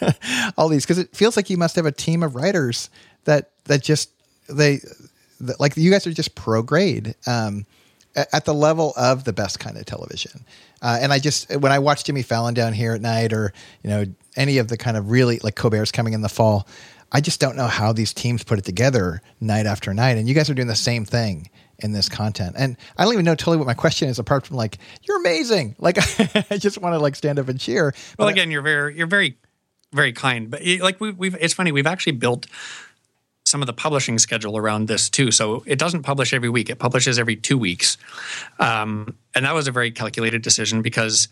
all 0.56 0.68
these? 0.68 0.84
Because 0.84 0.98
it 0.98 1.14
feels 1.14 1.36
like 1.36 1.50
you 1.50 1.56
must 1.56 1.76
have 1.76 1.86
a 1.86 1.92
team 1.92 2.22
of 2.22 2.34
writers 2.34 2.90
that 3.24 3.50
that 3.64 3.82
just 3.82 4.10
they 4.48 4.80
that, 5.40 5.60
like 5.60 5.76
you 5.76 5.90
guys 5.90 6.06
are 6.06 6.12
just 6.12 6.34
pro 6.34 6.62
grade. 6.62 7.14
Um, 7.26 7.66
at 8.14 8.44
the 8.44 8.52
level 8.52 8.92
of 8.96 9.24
the 9.24 9.32
best 9.32 9.58
kind 9.58 9.78
of 9.78 9.86
television. 9.86 10.44
Uh, 10.82 10.98
and 11.00 11.14
I 11.14 11.18
just 11.18 11.50
when 11.56 11.72
I 11.72 11.78
watch 11.78 12.04
Jimmy 12.04 12.22
Fallon 12.22 12.52
down 12.52 12.74
here 12.74 12.92
at 12.92 13.00
night, 13.00 13.32
or 13.32 13.52
you 13.82 13.88
know 13.88 14.04
any 14.36 14.58
of 14.58 14.68
the 14.68 14.76
kind 14.76 14.96
of 14.96 15.10
really 15.10 15.38
like 15.42 15.56
Colbert's 15.56 15.92
coming 15.92 16.12
in 16.12 16.22
the 16.22 16.28
fall, 16.28 16.66
I 17.10 17.20
just 17.20 17.40
don't 17.40 17.56
know 17.56 17.66
how 17.66 17.92
these 17.92 18.14
teams 18.14 18.42
put 18.42 18.58
it 18.58 18.64
together 18.64 19.20
night 19.40 19.66
after 19.66 19.92
night. 19.92 20.16
And 20.16 20.28
you 20.28 20.34
guys 20.34 20.48
are 20.48 20.54
doing 20.54 20.68
the 20.68 20.74
same 20.74 21.04
thing 21.04 21.50
in 21.78 21.92
this 21.92 22.08
content. 22.08 22.54
And 22.56 22.76
I 22.96 23.04
don't 23.04 23.12
even 23.12 23.24
know 23.24 23.34
totally 23.34 23.58
what 23.58 23.66
my 23.66 23.74
question 23.74 24.08
is, 24.08 24.18
apart 24.18 24.46
from 24.46 24.56
like 24.56 24.78
you're 25.02 25.18
amazing. 25.18 25.76
Like 25.82 25.98
I 26.50 26.58
just 26.58 26.78
want 26.78 26.94
to 26.94 26.98
like 26.98 27.16
stand 27.16 27.38
up 27.38 27.48
and 27.48 27.58
cheer. 27.58 27.92
Well, 28.18 28.28
but 28.28 28.32
again, 28.32 28.48
I, 28.48 28.52
you're 28.52 28.62
very 28.62 28.96
you're 28.96 29.06
very 29.06 29.36
very 29.92 30.12
kind. 30.12 30.50
But 30.50 30.62
like 30.80 31.00
we, 31.00 31.10
we've 31.10 31.36
it's 31.40 31.54
funny 31.54 31.72
we've 31.72 31.86
actually 31.86 32.12
built 32.12 32.46
some 33.44 33.60
of 33.60 33.66
the 33.66 33.72
publishing 33.72 34.18
schedule 34.18 34.56
around 34.56 34.86
this 34.86 35.10
too. 35.10 35.30
So 35.30 35.64
it 35.66 35.78
doesn't 35.78 36.02
publish 36.04 36.32
every 36.32 36.48
week; 36.48 36.70
it 36.70 36.78
publishes 36.78 37.18
every 37.18 37.36
two 37.36 37.58
weeks, 37.58 37.98
um, 38.58 39.16
and 39.34 39.44
that 39.44 39.54
was 39.54 39.66
a 39.66 39.72
very 39.72 39.90
calculated 39.90 40.42
decision 40.42 40.82
because 40.82 41.28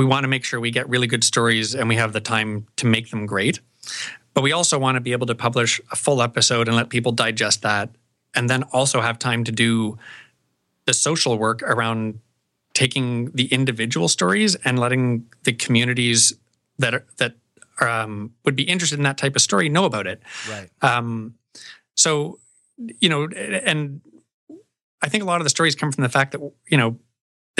we 0.00 0.06
want 0.06 0.24
to 0.24 0.28
make 0.28 0.44
sure 0.44 0.58
we 0.58 0.70
get 0.70 0.88
really 0.88 1.06
good 1.06 1.22
stories 1.22 1.74
and 1.74 1.86
we 1.86 1.96
have 1.96 2.14
the 2.14 2.22
time 2.22 2.66
to 2.76 2.86
make 2.86 3.10
them 3.10 3.26
great. 3.26 3.60
But 4.32 4.40
we 4.40 4.50
also 4.50 4.78
want 4.78 4.96
to 4.96 5.00
be 5.02 5.12
able 5.12 5.26
to 5.26 5.34
publish 5.34 5.78
a 5.92 5.96
full 5.96 6.22
episode 6.22 6.68
and 6.68 6.76
let 6.76 6.88
people 6.88 7.12
digest 7.12 7.60
that, 7.60 7.90
and 8.34 8.48
then 8.48 8.62
also 8.72 9.02
have 9.02 9.18
time 9.18 9.44
to 9.44 9.52
do 9.52 9.98
the 10.86 10.94
social 10.94 11.36
work 11.36 11.62
around 11.62 12.18
taking 12.72 13.30
the 13.32 13.44
individual 13.52 14.08
stories 14.08 14.54
and 14.64 14.78
letting 14.78 15.26
the 15.42 15.52
communities 15.52 16.32
that 16.78 16.94
are, 16.94 17.04
that 17.18 17.34
um, 17.82 18.32
would 18.46 18.56
be 18.56 18.62
interested 18.62 18.98
in 18.98 19.02
that 19.02 19.18
type 19.18 19.36
of 19.36 19.42
story 19.42 19.68
know 19.68 19.84
about 19.84 20.06
it. 20.06 20.22
Right. 20.48 20.70
Um, 20.80 21.34
so, 21.94 22.38
you 23.00 23.10
know, 23.10 23.24
and 23.26 24.00
I 25.02 25.10
think 25.10 25.22
a 25.22 25.26
lot 25.26 25.42
of 25.42 25.44
the 25.44 25.50
stories 25.50 25.74
come 25.74 25.92
from 25.92 26.04
the 26.04 26.08
fact 26.08 26.32
that 26.32 26.40
you 26.70 26.78
know 26.78 26.98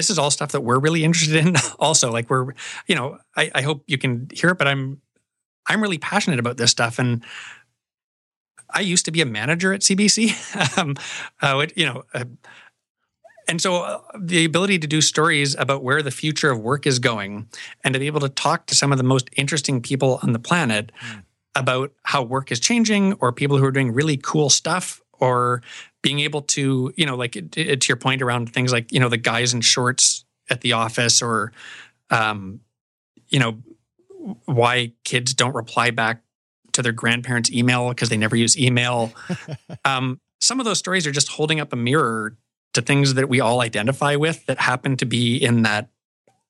this 0.00 0.08
is 0.08 0.18
all 0.18 0.30
stuff 0.30 0.52
that 0.52 0.62
we're 0.62 0.78
really 0.78 1.04
interested 1.04 1.36
in. 1.36 1.54
Also, 1.78 2.10
like 2.10 2.30
we're, 2.30 2.54
you 2.86 2.94
know, 2.94 3.18
I, 3.36 3.50
I 3.54 3.62
hope 3.62 3.84
you 3.86 3.98
can 3.98 4.28
hear 4.32 4.50
it, 4.50 4.58
but 4.58 4.66
I'm 4.66 5.00
I'm 5.66 5.82
really 5.82 5.98
passionate 5.98 6.38
about 6.38 6.56
this 6.56 6.70
stuff 6.70 6.98
and. 6.98 7.24
I 8.72 8.82
used 8.82 9.04
to 9.06 9.10
be 9.10 9.20
a 9.20 9.26
manager 9.26 9.72
at 9.72 9.80
CBC. 9.80 10.78
um, 10.78 10.94
uh, 11.42 11.66
you 11.74 11.84
know, 11.84 12.04
uh, 12.14 12.24
and 13.48 13.60
so 13.60 13.82
uh, 13.82 13.98
the 14.16 14.44
ability 14.44 14.78
to 14.78 14.86
do 14.86 15.00
stories 15.00 15.56
about 15.56 15.82
where 15.82 16.02
the 16.02 16.12
future 16.12 16.52
of 16.52 16.60
work 16.60 16.86
is 16.86 17.00
going 17.00 17.48
and 17.82 17.94
to 17.94 17.98
be 17.98 18.06
able 18.06 18.20
to 18.20 18.28
talk 18.28 18.66
to 18.66 18.76
some 18.76 18.92
of 18.92 18.98
the 18.98 19.02
most 19.02 19.28
interesting 19.36 19.82
people 19.82 20.20
on 20.22 20.32
the 20.32 20.38
planet 20.38 20.92
mm. 21.04 21.24
about 21.56 21.90
how 22.04 22.22
work 22.22 22.52
is 22.52 22.60
changing 22.60 23.14
or 23.14 23.32
people 23.32 23.58
who 23.58 23.64
are 23.64 23.72
doing 23.72 23.92
really 23.92 24.16
cool 24.16 24.50
stuff 24.50 25.00
or 25.20 25.62
being 26.02 26.20
able 26.20 26.42
to, 26.42 26.92
you 26.96 27.06
know, 27.06 27.16
like 27.16 27.32
to 27.32 27.78
your 27.88 27.96
point 27.96 28.22
around 28.22 28.52
things 28.52 28.72
like, 28.72 28.90
you 28.92 29.00
know, 29.00 29.08
the 29.08 29.16
guys 29.16 29.52
in 29.52 29.60
shorts 29.60 30.24
at 30.48 30.62
the 30.62 30.72
office 30.72 31.22
or, 31.22 31.52
um, 32.10 32.60
you 33.28 33.38
know, 33.38 33.58
why 34.46 34.92
kids 35.04 35.34
don't 35.34 35.54
reply 35.54 35.90
back 35.90 36.22
to 36.72 36.82
their 36.82 36.92
grandparents' 36.92 37.50
email 37.50 37.88
because 37.88 38.08
they 38.08 38.16
never 38.16 38.36
use 38.36 38.58
email. 38.58 39.12
um, 39.84 40.20
some 40.40 40.58
of 40.58 40.64
those 40.64 40.78
stories 40.78 41.06
are 41.06 41.12
just 41.12 41.28
holding 41.28 41.60
up 41.60 41.72
a 41.72 41.76
mirror 41.76 42.36
to 42.72 42.82
things 42.82 43.14
that 43.14 43.28
we 43.28 43.40
all 43.40 43.60
identify 43.60 44.16
with 44.16 44.46
that 44.46 44.58
happen 44.58 44.96
to 44.96 45.04
be 45.04 45.36
in 45.36 45.62
that 45.62 45.88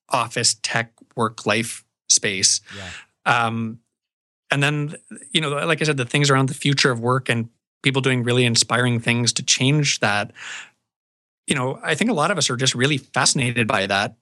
office 0.09 0.55
tech 0.61 0.91
work 1.15 1.45
life 1.45 1.83
space. 2.09 2.61
Yeah. 2.75 2.89
Um, 3.25 3.79
and 4.51 4.61
then, 4.61 4.95
you 5.31 5.41
know, 5.41 5.49
like 5.49 5.81
I 5.81 5.85
said, 5.85 5.97
the 5.97 6.05
things 6.05 6.29
around 6.29 6.49
the 6.49 6.53
future 6.53 6.91
of 6.91 6.99
work 6.99 7.29
and 7.29 7.49
people 7.81 8.01
doing 8.01 8.23
really 8.23 8.45
inspiring 8.45 8.99
things 8.99 9.33
to 9.33 9.43
change 9.43 9.99
that. 9.99 10.31
You 11.47 11.55
know, 11.55 11.79
I 11.83 11.95
think 11.95 12.11
a 12.11 12.13
lot 12.13 12.31
of 12.31 12.37
us 12.37 12.49
are 12.49 12.57
just 12.57 12.75
really 12.75 12.97
fascinated 12.97 13.67
by 13.67 13.87
that 13.87 14.15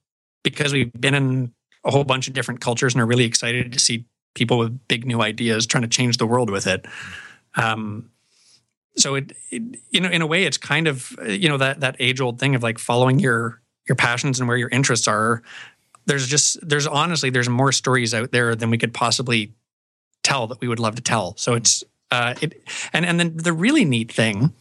because 0.43 0.73
we've 0.73 0.93
been 0.93 1.15
in 1.15 1.53
a 1.83 1.91
whole 1.91 2.03
bunch 2.03 2.27
of 2.27 2.33
different 2.33 2.61
cultures 2.61 2.93
and 2.93 3.01
are 3.01 3.05
really 3.05 3.25
excited 3.25 3.73
to 3.73 3.79
see 3.79 4.05
people 4.35 4.57
with 4.57 4.87
big 4.87 5.05
new 5.05 5.21
ideas 5.21 5.65
trying 5.65 5.83
to 5.83 5.87
change 5.87 6.17
the 6.17 6.27
world 6.27 6.49
with 6.49 6.67
it. 6.67 6.85
Um, 7.55 8.09
so 8.99 9.15
it, 9.15 9.31
it, 9.49 9.79
you 9.91 10.01
know 10.01 10.09
in 10.09 10.21
a 10.21 10.27
way 10.27 10.43
it's 10.43 10.57
kind 10.57 10.87
of 10.87 11.15
you 11.25 11.49
know 11.49 11.57
that 11.57 11.79
that 11.79 11.95
age 11.99 12.19
old 12.19 12.39
thing 12.39 12.55
of 12.55 12.63
like 12.63 12.77
following 12.77 13.19
your 13.19 13.61
your 13.87 13.95
passions 13.95 14.39
and 14.39 14.47
where 14.47 14.57
your 14.57 14.69
interests 14.69 15.07
are 15.07 15.41
there's 16.05 16.27
just 16.27 16.57
there's 16.67 16.87
honestly 16.87 17.29
there's 17.29 17.49
more 17.49 17.71
stories 17.71 18.13
out 18.13 18.31
there 18.31 18.55
than 18.55 18.69
we 18.69 18.77
could 18.77 18.93
possibly 18.93 19.53
tell 20.23 20.47
that 20.47 20.59
we 20.61 20.67
would 20.67 20.79
love 20.79 20.95
to 20.95 21.01
tell 21.01 21.35
so 21.37 21.53
it's 21.53 21.83
uh 22.11 22.35
it 22.41 22.61
and 22.93 23.05
and 23.05 23.19
then 23.19 23.37
the 23.37 23.53
really 23.53 23.85
neat 23.85 24.11
thing 24.11 24.53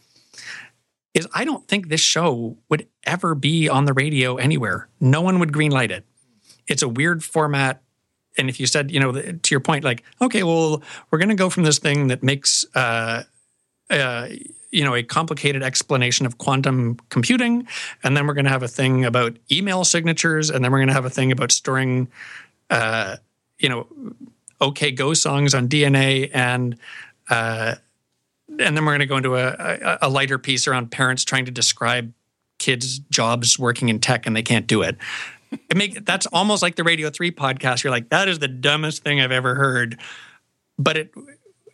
is 1.13 1.27
i 1.33 1.43
don't 1.43 1.67
think 1.67 1.89
this 1.89 2.01
show 2.01 2.57
would 2.69 2.87
ever 3.09 3.35
be 3.35 3.67
on 3.67 3.85
the 3.85 3.93
radio 3.93 4.37
anywhere. 4.37 4.87
No 4.99 5.21
one 5.21 5.39
would 5.39 5.51
greenlight 5.51 5.89
it. 5.89 6.05
It's 6.67 6.83
a 6.83 6.87
weird 6.87 7.23
format. 7.23 7.81
And 8.37 8.49
if 8.49 8.59
you 8.59 8.67
said 8.67 8.91
you 8.91 8.99
know 8.99 9.11
to 9.11 9.51
your 9.51 9.59
point 9.59 9.83
like 9.83 10.03
okay 10.21 10.43
well 10.43 10.81
we're 11.09 11.17
going 11.17 11.29
to 11.29 11.35
go 11.35 11.49
from 11.49 11.63
this 11.63 11.79
thing 11.79 12.07
that 12.07 12.23
makes 12.23 12.63
uh 12.75 13.23
uh, 13.89 14.27
you 14.71 14.83
know 14.83 14.95
a 14.95 15.01
complicated 15.01 15.63
explanation 15.63 16.25
of 16.27 16.37
quantum 16.37 16.95
computing 17.09 17.67
and 18.03 18.15
then 18.15 18.27
we're 18.27 18.35
going 18.35 18.45
to 18.45 18.51
have 18.51 18.63
a 18.63 18.67
thing 18.67 19.03
about 19.03 19.35
email 19.51 19.83
signatures 19.83 20.51
and 20.51 20.63
then 20.63 20.71
we're 20.71 20.77
going 20.77 20.87
to 20.87 20.93
have 20.93 21.05
a 21.05 21.09
thing 21.09 21.31
about 21.31 21.51
storing 21.51 22.07
uh, 22.69 23.17
you 23.57 23.67
know 23.67 23.87
okay 24.61 24.91
go 24.91 25.15
songs 25.15 25.55
on 25.55 25.67
dna 25.67 26.29
and 26.33 26.77
uh, 27.29 27.75
and 28.47 28.75
then 28.75 28.85
we're 28.85 28.91
going 28.91 28.99
to 28.99 29.05
go 29.05 29.17
into 29.17 29.35
a, 29.35 29.47
a, 29.47 29.97
a 30.03 30.09
lighter 30.09 30.37
piece 30.37 30.67
around 30.67 30.91
parents 30.91 31.23
trying 31.23 31.45
to 31.45 31.51
describe 31.51 32.13
kids 32.57 32.99
jobs 32.99 33.57
working 33.57 33.89
in 33.89 33.99
tech 33.99 34.27
and 34.27 34.35
they 34.35 34.43
can't 34.43 34.67
do 34.67 34.81
it 34.81 34.97
it 35.51 35.77
make 35.77 36.05
that's 36.05 36.25
almost 36.27 36.61
like 36.61 36.75
the 36.75 36.83
radio 36.83 37.09
3 37.09 37.31
podcast 37.31 37.83
you're 37.83 37.91
like 37.91 38.09
that 38.09 38.27
is 38.27 38.39
the 38.39 38.49
dumbest 38.49 39.01
thing 39.01 39.21
i've 39.21 39.31
ever 39.31 39.55
heard 39.55 39.97
but 40.77 40.97
it 40.97 41.13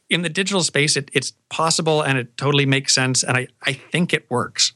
in 0.10 0.22
the 0.22 0.30
digital 0.30 0.64
space, 0.64 0.96
it, 0.96 1.10
it's 1.14 1.34
possible 1.50 2.02
and 2.02 2.18
it 2.18 2.38
totally 2.38 2.66
makes 2.66 2.94
sense. 2.94 3.24
And 3.24 3.38
I, 3.38 3.48
I 3.64 3.74
think 3.74 4.14
it 4.14 4.30
works. 4.30 4.74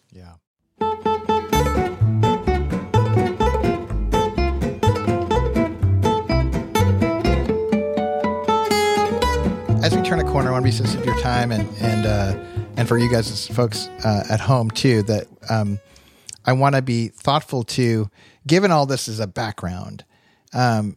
As 9.90 9.96
we 9.96 10.04
turn 10.04 10.20
a 10.20 10.24
corner, 10.24 10.50
I 10.50 10.52
want 10.52 10.66
to 10.66 10.68
be 10.68 10.72
sensitive 10.72 11.04
to 11.04 11.12
your 11.14 11.20
time 11.20 11.52
and 11.52 11.68
and 11.82 12.06
uh, 12.06 12.38
and 12.78 12.88
for 12.88 13.00
you 13.00 13.10
guys, 13.10 13.48
folks 13.48 13.88
uh, 14.06 14.24
at 14.30 14.40
home 14.40 14.70
too, 14.70 15.02
that 15.02 15.26
um, 15.50 15.80
I 16.46 16.54
want 16.54 16.76
to 16.76 16.84
be 16.84 17.08
thoughtful 17.08 17.64
to, 17.64 18.08
given 18.46 18.70
all 18.70 18.86
this 18.86 19.08
as 19.08 19.20
a 19.20 19.26
background. 19.26 20.06
Um, 20.54 20.96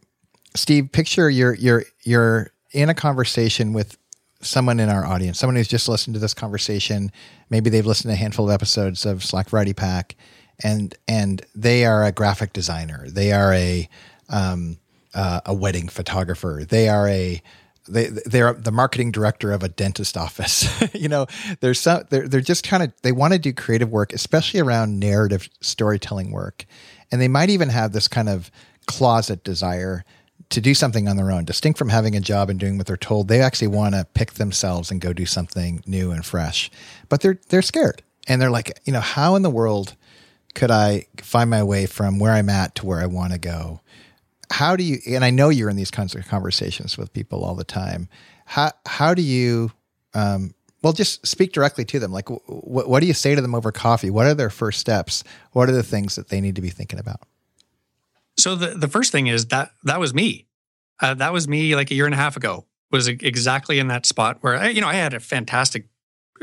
Steve, 0.53 0.91
picture 0.91 1.27
you're 1.27 1.55
you're 1.55 1.85
you're 2.03 2.51
in 2.71 2.89
a 2.89 2.93
conversation 2.93 3.73
with 3.73 3.97
someone 4.41 4.79
in 4.79 4.89
our 4.89 5.07
audience, 5.07 5.39
someone 5.39 5.55
who's 5.55 5.67
just 5.67 5.89
listened 5.89 6.13
to 6.13 6.19
this 6.19 6.35
conversation, 6.35 7.11
maybe 7.49 7.71
they've 7.71 7.87
listened 7.87 8.11
to 8.11 8.13
a 8.13 8.17
handful 8.17 8.47
of 8.47 8.53
episodes 8.53 9.07
of 9.07 9.23
Slack 9.23 9.49
Variety 9.49 9.73
Pack, 9.73 10.15
and 10.63 10.93
and 11.07 11.43
they 11.55 11.83
are 11.83 12.03
a 12.03 12.11
graphic 12.11 12.53
designer, 12.53 13.07
they 13.09 13.31
are 13.31 13.55
a 13.55 13.89
um, 14.29 14.77
uh, 15.15 15.41
a 15.47 15.53
wedding 15.55 15.87
photographer, 15.87 16.63
they 16.69 16.89
are 16.89 17.07
a 17.07 17.41
they 17.87 18.07
they're 18.07 18.53
the 18.53 18.71
marketing 18.71 19.11
director 19.11 19.51
of 19.51 19.63
a 19.63 19.69
dentist 19.69 20.17
office. 20.17 20.67
you 20.93 21.09
know, 21.09 21.27
there's 21.59 21.79
some 21.79 22.03
they're 22.09 22.27
they're 22.27 22.41
just 22.41 22.63
kind 22.63 22.83
of 22.83 22.93
they 23.01 23.11
want 23.11 23.33
to 23.33 23.39
do 23.39 23.53
creative 23.53 23.89
work, 23.89 24.13
especially 24.13 24.59
around 24.59 24.99
narrative 24.99 25.49
storytelling 25.61 26.31
work, 26.31 26.65
and 27.11 27.21
they 27.21 27.27
might 27.27 27.49
even 27.49 27.69
have 27.69 27.91
this 27.91 28.07
kind 28.07 28.29
of 28.29 28.51
closet 28.85 29.43
desire 29.43 30.03
to 30.49 30.61
do 30.61 30.73
something 30.73 31.07
on 31.07 31.17
their 31.17 31.31
own, 31.31 31.45
distinct 31.45 31.79
from 31.79 31.89
having 31.89 32.15
a 32.15 32.19
job 32.19 32.49
and 32.49 32.59
doing 32.59 32.77
what 32.77 32.85
they're 32.85 32.97
told. 32.97 33.27
They 33.27 33.41
actually 33.41 33.69
want 33.69 33.95
to 33.95 34.05
pick 34.13 34.33
themselves 34.33 34.91
and 34.91 35.01
go 35.01 35.11
do 35.11 35.25
something 35.25 35.83
new 35.87 36.11
and 36.11 36.25
fresh. 36.25 36.69
But 37.09 37.21
they're 37.21 37.39
they're 37.49 37.61
scared. 37.61 38.03
And 38.27 38.41
they're 38.41 38.51
like, 38.51 38.79
you 38.85 38.93
know, 38.93 39.01
how 39.01 39.35
in 39.35 39.41
the 39.41 39.49
world 39.49 39.95
could 40.55 40.71
I 40.71 41.07
find 41.17 41.49
my 41.49 41.63
way 41.63 41.85
from 41.85 42.19
where 42.19 42.31
I'm 42.31 42.49
at 42.49 42.75
to 42.75 42.85
where 42.85 42.99
I 42.99 43.05
want 43.05 43.33
to 43.33 43.39
go? 43.39 43.81
How 44.53 44.75
do 44.75 44.83
you 44.83 44.99
and 45.07 45.23
I 45.25 45.31
know 45.31 45.49
you're 45.49 45.69
in 45.69 45.75
these 45.75 45.91
kinds 45.91 46.15
of 46.15 46.27
conversations 46.27 46.97
with 46.97 47.11
people 47.11 47.43
all 47.43 47.55
the 47.55 47.63
time. 47.63 48.07
How 48.45 48.71
how 48.85 49.13
do 49.13 49.21
you 49.21 49.71
um, 50.13 50.53
well, 50.83 50.93
just 50.93 51.25
speak 51.25 51.53
directly 51.53 51.85
to 51.85 51.97
them. 51.97 52.11
Like, 52.11 52.29
what, 52.29 52.89
what 52.89 52.99
do 52.99 53.07
you 53.07 53.13
say 53.13 53.35
to 53.35 53.41
them 53.41 53.55
over 53.55 53.71
coffee? 53.71 54.09
What 54.09 54.27
are 54.27 54.33
their 54.33 54.49
first 54.49 54.79
steps? 54.79 55.23
What 55.53 55.69
are 55.69 55.71
the 55.71 55.81
things 55.81 56.15
that 56.15 56.27
they 56.27 56.41
need 56.41 56.55
to 56.55 56.61
be 56.61 56.69
thinking 56.69 56.99
about? 56.99 57.21
So 58.37 58.55
the, 58.55 58.77
the 58.77 58.87
first 58.87 59.11
thing 59.11 59.27
is 59.27 59.47
that 59.47 59.71
that 59.85 59.99
was 59.99 60.13
me. 60.13 60.45
uh, 61.01 61.13
that 61.15 61.33
was 61.33 61.47
me 61.47 61.75
like 61.75 61.89
a 61.91 61.95
year 61.95 62.05
and 62.05 62.13
a 62.13 62.17
half 62.17 62.37
ago. 62.37 62.65
Was 62.91 63.07
exactly 63.07 63.79
in 63.79 63.87
that 63.87 64.05
spot 64.05 64.37
where 64.41 64.55
I, 64.55 64.69
you 64.69 64.81
know 64.81 64.87
I 64.87 64.93
had 64.93 65.15
a 65.15 65.19
fantastic 65.19 65.87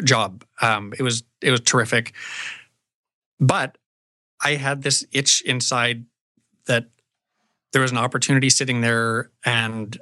job. 0.03 0.45
Um, 0.61 0.93
it 0.99 1.03
was 1.03 1.23
it 1.41 1.53
was 1.53 1.61
terrific, 1.61 2.13
but 3.39 3.79
I 4.43 4.57
had 4.57 4.83
this 4.83 5.07
itch 5.13 5.43
inside 5.43 6.07
that 6.67 6.89
there 7.73 7.83
was 7.83 7.91
an 7.91 7.99
opportunity 7.99 8.51
sitting 8.51 8.81
there, 8.81 9.31
and 9.45 9.97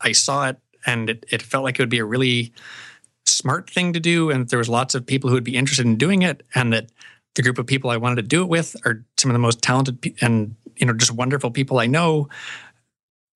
I 0.00 0.12
saw 0.12 0.48
it, 0.48 0.58
and 0.86 1.10
it, 1.10 1.24
it 1.30 1.42
felt 1.42 1.64
like 1.64 1.78
it 1.78 1.82
would 1.82 1.88
be 1.88 1.98
a 1.98 2.04
really 2.04 2.52
smart 3.24 3.70
thing 3.70 3.92
to 3.92 4.00
do, 4.00 4.30
and 4.30 4.48
there 4.48 4.58
was 4.58 4.68
lots 4.68 4.94
of 4.94 5.06
people 5.06 5.30
who 5.30 5.34
would 5.34 5.44
be 5.44 5.56
interested 5.56 5.86
in 5.86 5.96
doing 5.96 6.22
it, 6.22 6.42
and 6.54 6.72
that 6.72 6.90
the 7.34 7.42
group 7.42 7.58
of 7.58 7.66
people 7.66 7.90
I 7.90 7.96
wanted 7.96 8.16
to 8.16 8.22
do 8.22 8.42
it 8.42 8.48
with 8.48 8.76
are 8.84 9.04
some 9.16 9.30
of 9.30 9.34
the 9.34 9.38
most 9.38 9.62
talented 9.62 10.14
and 10.20 10.54
you 10.76 10.86
know 10.86 10.92
just 10.92 11.12
wonderful 11.12 11.50
people 11.50 11.78
I 11.78 11.86
know. 11.86 12.28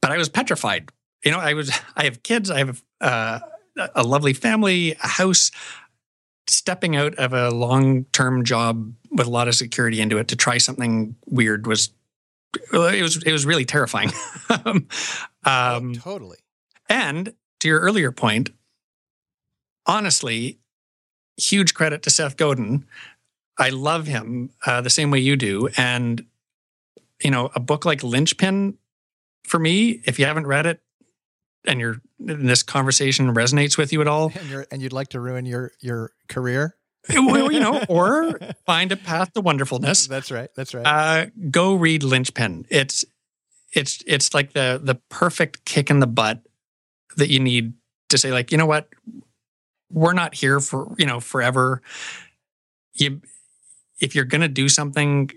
But 0.03 0.12
I 0.12 0.19
was 0.19 0.29
petrified. 0.29 0.90
You 1.25 1.31
know, 1.31 1.38
I 1.38 1.55
was 1.55 1.71
I 1.97 2.05
have 2.05 2.23
kids. 2.23 2.51
I 2.51 2.59
have 2.59 2.83
uh, 3.01 3.40
a 3.95 4.03
lovely 4.03 4.33
family, 4.33 4.92
a 5.03 5.09
house. 5.09 5.51
Stepping 6.49 6.95
out 6.95 7.16
of 7.16 7.33
a 7.33 7.51
long 7.51 8.05
term 8.12 8.45
job 8.45 8.92
with 9.11 9.27
a 9.27 9.31
lot 9.31 9.49
of 9.49 9.57
security 9.57 10.01
into 10.01 10.19
it 10.19 10.29
to 10.29 10.37
try 10.37 10.59
something 10.59 11.16
weird 11.27 11.66
was 11.66 11.90
it 12.73 13.03
was 13.03 13.23
it 13.23 13.33
was 13.33 13.47
really 13.47 13.64
terrifying. 13.64 14.11
um, 14.64 14.87
oh, 15.45 15.92
totally. 15.95 16.38
And 16.88 17.35
to 17.61 17.69
your 17.69 17.81
earlier 17.81 18.12
point, 18.12 18.51
honestly, 19.87 20.59
huge 21.37 21.75
credit 21.75 22.03
to 22.05 22.11
Seth 22.11 22.37
Godin. 22.37 22.87
I 23.59 23.71
love 23.71 24.07
him 24.07 24.51
uh, 24.66 24.83
the 24.83 24.90
same 24.90 25.11
way 25.11 25.19
you 25.19 25.37
do, 25.37 25.69
and 25.77 26.25
you 27.23 27.31
know, 27.31 27.51
a 27.55 27.61
book 27.61 27.85
like 27.85 28.03
Linchpin, 28.03 28.77
for 29.45 29.59
me, 29.59 30.03
if 30.05 30.19
you 30.19 30.27
haven't 30.27 30.47
read 30.47 30.66
it, 30.66 30.81
and 31.66 31.81
you're 31.81 32.03
this 32.19 32.62
conversation 32.62 33.33
resonates 33.35 33.79
with 33.79 33.92
you 33.92 34.01
at 34.01 34.09
all, 34.09 34.31
and, 34.38 34.49
you're, 34.51 34.66
and 34.71 34.83
you'd 34.83 34.92
like 34.92 35.09
to 35.09 35.21
ruin 35.21 35.47
your 35.47 35.73
your 35.81 36.12
career, 36.29 36.77
you 37.09 37.61
know, 37.61 37.85
or 37.88 38.38
find 38.64 38.92
a 38.92 38.97
path 38.97 39.33
to 39.35 39.40
wonderfulness. 39.40 40.07
That's 40.07 40.31
right. 40.31 40.51
That's 40.55 40.75
right. 40.75 40.87
Uh, 40.87 41.27
go 41.51 41.75
read 41.75 42.03
Linchpin. 42.03 42.66
It's 42.69 43.05
it's 43.73 44.03
it's 44.07 44.35
like 44.35 44.53
the 44.53 44.81
the 44.83 44.97
perfect 45.09 45.64
kick 45.64 45.90
in 45.90 46.01
the 46.01 46.07
butt 46.07 46.40
that 47.16 47.31
you 47.31 47.40
need 47.40 47.75
to 48.09 48.19
say, 48.19 48.31
like, 48.33 48.53
you 48.53 48.59
know 48.59 48.66
what, 48.66 48.88
we're 49.90 50.12
not 50.12 50.35
here 50.35 50.61
for 50.61 50.95
you 50.99 51.07
know 51.07 51.21
forever. 51.21 51.83
You, 52.95 53.21
if 54.01 54.14
you're 54.14 54.25
gonna 54.25 54.49
do 54.49 54.69
something, 54.69 55.31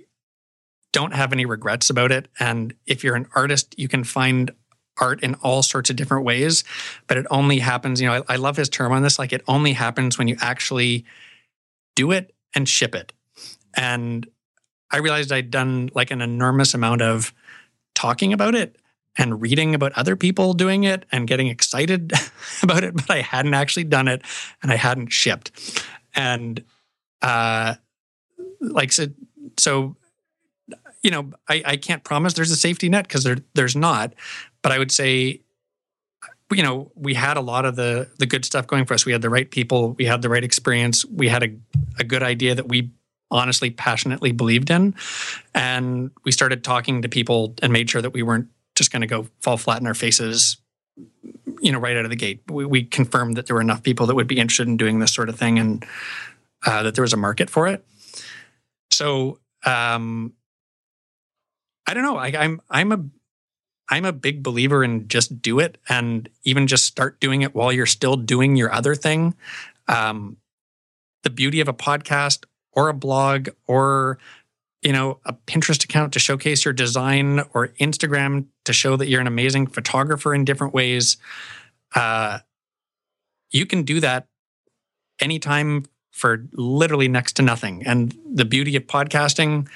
don't 0.92 1.14
have 1.14 1.34
any 1.34 1.46
regrets 1.46 1.90
about 1.90 2.12
it. 2.12 2.28
And 2.40 2.74
if 2.86 3.04
you're 3.04 3.16
an 3.16 3.28
artist, 3.36 3.76
you 3.78 3.88
can 3.88 4.04
find 4.04 4.52
art 5.00 5.24
in 5.24 5.36
all 5.36 5.64
sorts 5.64 5.90
of 5.90 5.96
different 5.96 6.26
ways, 6.26 6.64
but 7.08 7.18
it 7.18 7.26
only 7.32 7.60
happens. 7.60 8.02
You 8.02 8.08
know, 8.08 8.24
I, 8.28 8.34
I 8.34 8.36
love 8.36 8.58
his 8.58 8.70
term 8.70 8.92
on 8.92 9.02
this. 9.02 9.18
Like, 9.18 9.32
it 9.32 9.42
only 9.48 9.74
happens 9.74 10.18
when 10.18 10.28
you 10.28 10.36
actually 10.42 11.06
do 12.00 12.12
it 12.12 12.34
and 12.56 12.68
ship 12.68 12.96
it. 12.96 13.12
And 13.76 14.26
I 14.90 14.98
realized 15.00 15.34
I'd 15.34 15.52
done 15.52 15.90
like 15.94 16.12
an 16.12 16.22
enormous 16.22 16.74
amount 16.74 17.02
of 17.02 17.34
talking 17.94 18.32
about 18.32 18.56
it 18.56 18.78
and 19.18 19.42
reading 19.42 19.76
about 19.76 19.92
other 19.98 20.16
people 20.16 20.54
doing 20.54 20.86
it 20.86 21.06
and 21.12 21.28
getting 21.28 21.48
excited 21.48 22.14
about 22.64 22.86
it, 22.86 22.96
but 22.96 23.12
I 23.12 23.20
hadn't 23.20 23.54
actually 23.54 23.84
done 23.84 24.08
it 24.08 24.22
and 24.64 24.72
I 24.72 24.78
hadn't 24.78 25.12
shipped. 25.12 25.84
And 26.16 26.64
uh 27.22 27.76
like 28.62 28.94
so 28.94 29.08
so 29.58 29.98
you 31.04 31.12
know, 31.12 31.32
I, 31.50 31.64
I 31.66 31.78
can't 31.78 32.04
promise 32.04 32.34
there's 32.34 32.52
a 32.52 32.56
safety 32.56 32.88
net 32.88 33.08
because 33.10 33.26
there 33.26 33.40
there's 33.56 33.76
not. 33.76 34.14
But 34.62 34.72
I 34.72 34.80
would 34.80 34.92
say 34.92 35.42
you 36.52 36.64
know, 36.64 36.92
we 36.96 37.14
had 37.14 37.38
a 37.38 37.42
lot 37.42 37.66
of 37.66 37.76
the 37.76 38.10
the 38.18 38.26
good 38.26 38.46
stuff 38.46 38.68
going 38.68 38.86
for 38.86 38.94
us. 38.94 39.06
We 39.06 39.12
had 39.12 39.22
the 39.22 39.30
right 39.30 39.50
people, 39.50 39.94
we 39.94 40.06
had 40.06 40.22
the 40.22 40.30
right 40.30 40.44
experience, 40.44 41.06
we 41.06 41.28
had 41.28 41.44
a, 41.44 41.56
a 42.00 42.04
good 42.04 42.24
idea 42.24 42.56
that 42.56 42.68
we 42.68 42.92
honestly 43.32 43.70
passionately 43.70 44.32
believed 44.32 44.70
in. 44.70 44.96
And 45.54 46.12
we 46.24 46.32
started 46.32 46.64
talking 46.64 47.04
to 47.04 47.10
people 47.10 47.54
and 47.62 47.72
made 47.72 47.90
sure 47.90 48.02
that 48.02 48.12
we 48.12 48.24
weren't 48.24 48.48
just 48.76 48.92
going 48.92 49.02
to 49.02 49.08
go 49.08 49.28
fall 49.40 49.58
flat 49.58 49.82
in 49.82 49.88
our 49.88 49.94
faces, 49.94 50.58
you 51.62 51.72
know, 51.72 51.80
right 51.80 51.96
out 51.96 52.06
of 52.06 52.10
the 52.10 52.16
gate. 52.16 52.42
We, 52.50 52.66
we, 52.66 52.84
confirmed 52.84 53.38
that 53.38 53.46
there 53.46 53.56
were 53.56 53.62
enough 53.62 53.84
people 53.84 54.08
that 54.08 54.16
would 54.16 54.28
be 54.28 54.40
interested 54.40 54.68
in 54.68 54.78
doing 54.78 55.00
this 55.00 55.14
sort 55.14 55.30
of 55.30 55.38
thing 55.38 55.60
and 55.60 55.86
uh, 56.66 56.84
that 56.84 56.96
there 56.96 57.04
was 57.04 57.14
a 57.14 57.18
market 57.18 57.50
for 57.50 57.68
it. 57.68 57.86
So, 58.92 59.40
um, 59.66 60.34
I 61.88 61.94
don't 61.94 62.04
know. 62.04 62.18
I, 62.18 62.34
I'm 62.38 62.62
I'm 62.70 62.92
a 62.92 63.04
I'm 63.90 64.06
a 64.06 64.14
big 64.14 64.44
believer 64.44 64.84
in 64.84 65.08
just 65.08 65.42
do 65.42 65.60
it 65.60 65.78
and 65.90 66.30
even 66.44 66.68
just 66.68 66.86
start 66.86 67.20
doing 67.20 67.42
it 67.42 67.56
while 67.56 67.74
you're 67.74 67.86
still 67.86 68.16
doing 68.16 68.56
your 68.56 68.72
other 68.72 68.96
thing. 68.96 69.36
Um, 69.88 70.38
the 71.24 71.30
beauty 71.30 71.60
of 71.60 71.68
a 71.68 71.74
podcast 71.74 72.46
or 72.74 72.90
a 72.90 72.94
blog 72.94 73.50
or 73.68 74.20
you 74.82 74.94
know 74.94 75.20
a 75.26 75.34
Pinterest 75.34 75.84
account 75.84 76.14
to 76.14 76.20
showcase 76.20 76.64
your 76.64 76.74
design 76.74 77.42
or 77.54 77.70
Instagram 77.80 78.46
to 78.66 78.74
show 78.74 78.96
that 78.96 79.08
you're 79.08 79.22
an 79.22 79.28
amazing 79.28 79.68
photographer 79.68 80.34
in 80.34 80.46
different 80.46 80.74
ways. 80.74 81.18
Uh, 81.96 82.40
you 83.52 83.66
can 83.66 83.84
do 83.84 84.00
that 84.00 84.28
anytime 85.20 85.86
for 86.12 86.46
literally 86.54 87.08
next 87.08 87.34
to 87.34 87.42
nothing. 87.42 87.86
And 87.86 88.16
the 88.26 88.46
beauty 88.46 88.76
of 88.76 88.84
podcasting, 88.84 89.68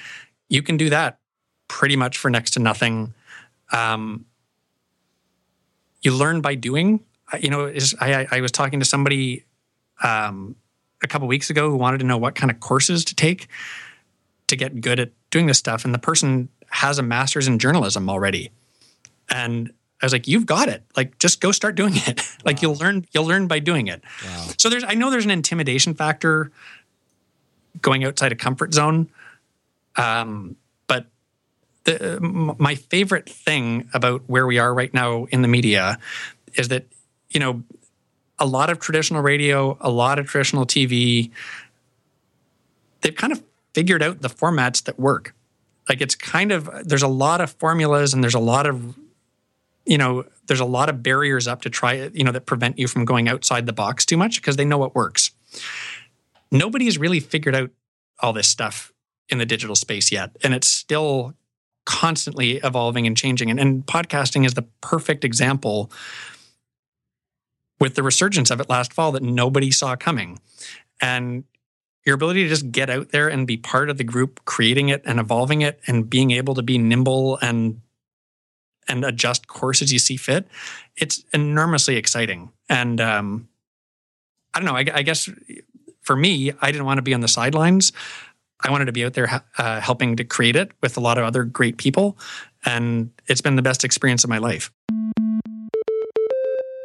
you 0.49 0.61
can 0.61 0.77
do 0.77 0.89
that 0.89 1.19
pretty 1.67 1.95
much 1.95 2.17
for 2.17 2.29
next 2.29 2.51
to 2.51 2.59
nothing 2.59 3.13
um, 3.73 4.25
you 6.01 6.13
learn 6.13 6.41
by 6.41 6.55
doing. 6.55 7.01
You 7.39 7.49
know, 7.49 7.65
is, 7.65 7.95
I, 7.99 8.27
I 8.31 8.41
was 8.41 8.51
talking 8.51 8.79
to 8.79 8.85
somebody 8.85 9.43
um, 10.03 10.55
a 11.01 11.07
couple 11.07 11.27
weeks 11.27 11.49
ago 11.49 11.69
who 11.69 11.75
wanted 11.75 11.99
to 11.99 12.05
know 12.05 12.17
what 12.17 12.35
kind 12.35 12.51
of 12.51 12.59
courses 12.59 13.03
to 13.05 13.15
take 13.15 13.47
to 14.47 14.55
get 14.55 14.81
good 14.81 14.99
at 14.99 15.11
doing 15.31 15.47
this 15.47 15.57
stuff, 15.57 15.83
and 15.83 15.93
the 15.93 15.99
person 15.99 16.49
has 16.67 16.99
a 16.99 17.03
master's 17.03 17.47
in 17.47 17.59
journalism 17.59 18.09
already, 18.09 18.51
and 19.29 19.73
I 20.01 20.05
was 20.05 20.13
like, 20.13 20.27
"You've 20.27 20.45
got 20.45 20.69
it! 20.69 20.83
Like, 20.95 21.17
just 21.17 21.41
go 21.41 21.51
start 21.51 21.75
doing 21.75 21.93
it. 21.95 22.21
like, 22.45 22.57
wow. 22.57 22.61
you'll 22.61 22.75
learn. 22.75 23.05
You'll 23.11 23.25
learn 23.25 23.47
by 23.47 23.59
doing 23.59 23.87
it." 23.87 24.03
Wow. 24.23 24.47
So 24.57 24.69
there's, 24.69 24.83
I 24.83 24.93
know 24.93 25.09
there's 25.09 25.25
an 25.25 25.31
intimidation 25.31 25.95
factor 25.95 26.51
going 27.81 28.03
outside 28.03 28.31
a 28.31 28.35
comfort 28.35 28.73
zone. 28.73 29.09
Um, 29.95 30.55
the, 31.85 32.19
my 32.57 32.75
favorite 32.75 33.29
thing 33.29 33.89
about 33.93 34.23
where 34.27 34.47
we 34.47 34.57
are 34.57 34.73
right 34.73 34.93
now 34.93 35.25
in 35.25 35.41
the 35.41 35.47
media 35.47 35.99
is 36.55 36.69
that 36.69 36.85
you 37.29 37.39
know 37.39 37.63
a 38.39 38.45
lot 38.45 38.69
of 38.69 38.79
traditional 38.79 39.21
radio, 39.21 39.77
a 39.81 39.89
lot 39.89 40.19
of 40.19 40.27
traditional 40.27 40.65
TV, 40.65 41.31
they've 43.01 43.15
kind 43.15 43.33
of 43.33 43.43
figured 43.73 44.01
out 44.01 44.21
the 44.21 44.29
formats 44.29 44.83
that 44.83 44.99
work. 44.99 45.35
Like 45.89 46.01
it's 46.01 46.15
kind 46.15 46.51
of 46.51 46.69
there's 46.83 47.03
a 47.03 47.07
lot 47.07 47.41
of 47.41 47.51
formulas 47.51 48.13
and 48.13 48.23
there's 48.23 48.33
a 48.33 48.39
lot 48.39 48.65
of 48.65 48.97
you 49.85 49.97
know 49.97 50.25
there's 50.47 50.61
a 50.61 50.65
lot 50.65 50.89
of 50.89 51.03
barriers 51.03 51.47
up 51.47 51.61
to 51.63 51.69
try 51.69 52.09
you 52.13 52.23
know 52.23 52.31
that 52.31 52.45
prevent 52.45 52.79
you 52.79 52.87
from 52.87 53.05
going 53.05 53.27
outside 53.27 53.65
the 53.65 53.73
box 53.73 54.05
too 54.05 54.17
much 54.17 54.41
because 54.41 54.55
they 54.55 54.65
know 54.65 54.77
what 54.77 54.95
works. 54.95 55.31
Nobody's 56.51 56.97
really 56.97 57.19
figured 57.19 57.55
out 57.55 57.71
all 58.19 58.31
this 58.31 58.47
stuff 58.47 58.93
in 59.27 59.39
the 59.39 59.45
digital 59.45 59.75
space 59.75 60.11
yet, 60.11 60.35
and 60.43 60.53
it's 60.53 60.67
still 60.67 61.33
constantly 61.85 62.57
evolving 62.57 63.07
and 63.07 63.17
changing. 63.17 63.49
And, 63.49 63.59
and 63.59 63.85
podcasting 63.85 64.45
is 64.45 64.53
the 64.53 64.65
perfect 64.81 65.23
example 65.23 65.91
with 67.79 67.95
the 67.95 68.03
resurgence 68.03 68.49
of 68.49 68.61
it 68.61 68.69
last 68.69 68.93
fall 68.93 69.11
that 69.11 69.23
nobody 69.23 69.71
saw 69.71 69.95
coming. 69.95 70.39
And 71.01 71.43
your 72.05 72.15
ability 72.15 72.43
to 72.43 72.49
just 72.49 72.71
get 72.71 72.89
out 72.89 73.09
there 73.09 73.27
and 73.27 73.47
be 73.47 73.57
part 73.57 73.89
of 73.89 73.97
the 73.97 74.03
group 74.03 74.43
creating 74.45 74.89
it 74.89 75.01
and 75.05 75.19
evolving 75.19 75.61
it 75.61 75.79
and 75.87 76.09
being 76.09 76.31
able 76.31 76.53
to 76.55 76.63
be 76.63 76.77
nimble 76.77 77.37
and 77.41 77.81
and 78.87 79.05
adjust 79.05 79.47
course 79.47 79.81
as 79.81 79.93
you 79.93 79.99
see 79.99 80.17
fit 80.17 80.45
it's 80.97 81.23
enormously 81.33 81.95
exciting 81.95 82.51
and 82.69 82.99
um, 82.99 83.47
i 84.53 84.59
don't 84.59 84.65
know 84.65 84.75
I, 84.75 84.85
I, 84.93 85.03
guess 85.03 85.29
for 86.01 86.17
me 86.17 86.51
i 86.61 86.71
didn't 86.71 86.85
want 86.85 86.97
to 86.97 87.01
be 87.03 87.13
on 87.13 87.21
the 87.21 87.29
sidelines 87.29 87.93
I 88.63 88.71
wanted 88.71 88.85
to 88.85 88.91
be 88.91 89.05
out 89.05 89.13
there 89.13 89.43
uh, 89.57 89.81
helping 89.81 90.15
to 90.15 90.23
create 90.23 90.55
it 90.55 90.71
with 90.81 90.97
a 90.97 91.01
lot 91.01 91.17
of 91.17 91.25
other 91.25 91.43
great 91.43 91.77
people. 91.77 92.17
And 92.65 93.11
it's 93.27 93.41
been 93.41 93.57
the 93.57 93.61
best 93.61 93.83
experience 93.83 94.23
of 94.23 94.29
my 94.29 94.37
life. 94.37 94.71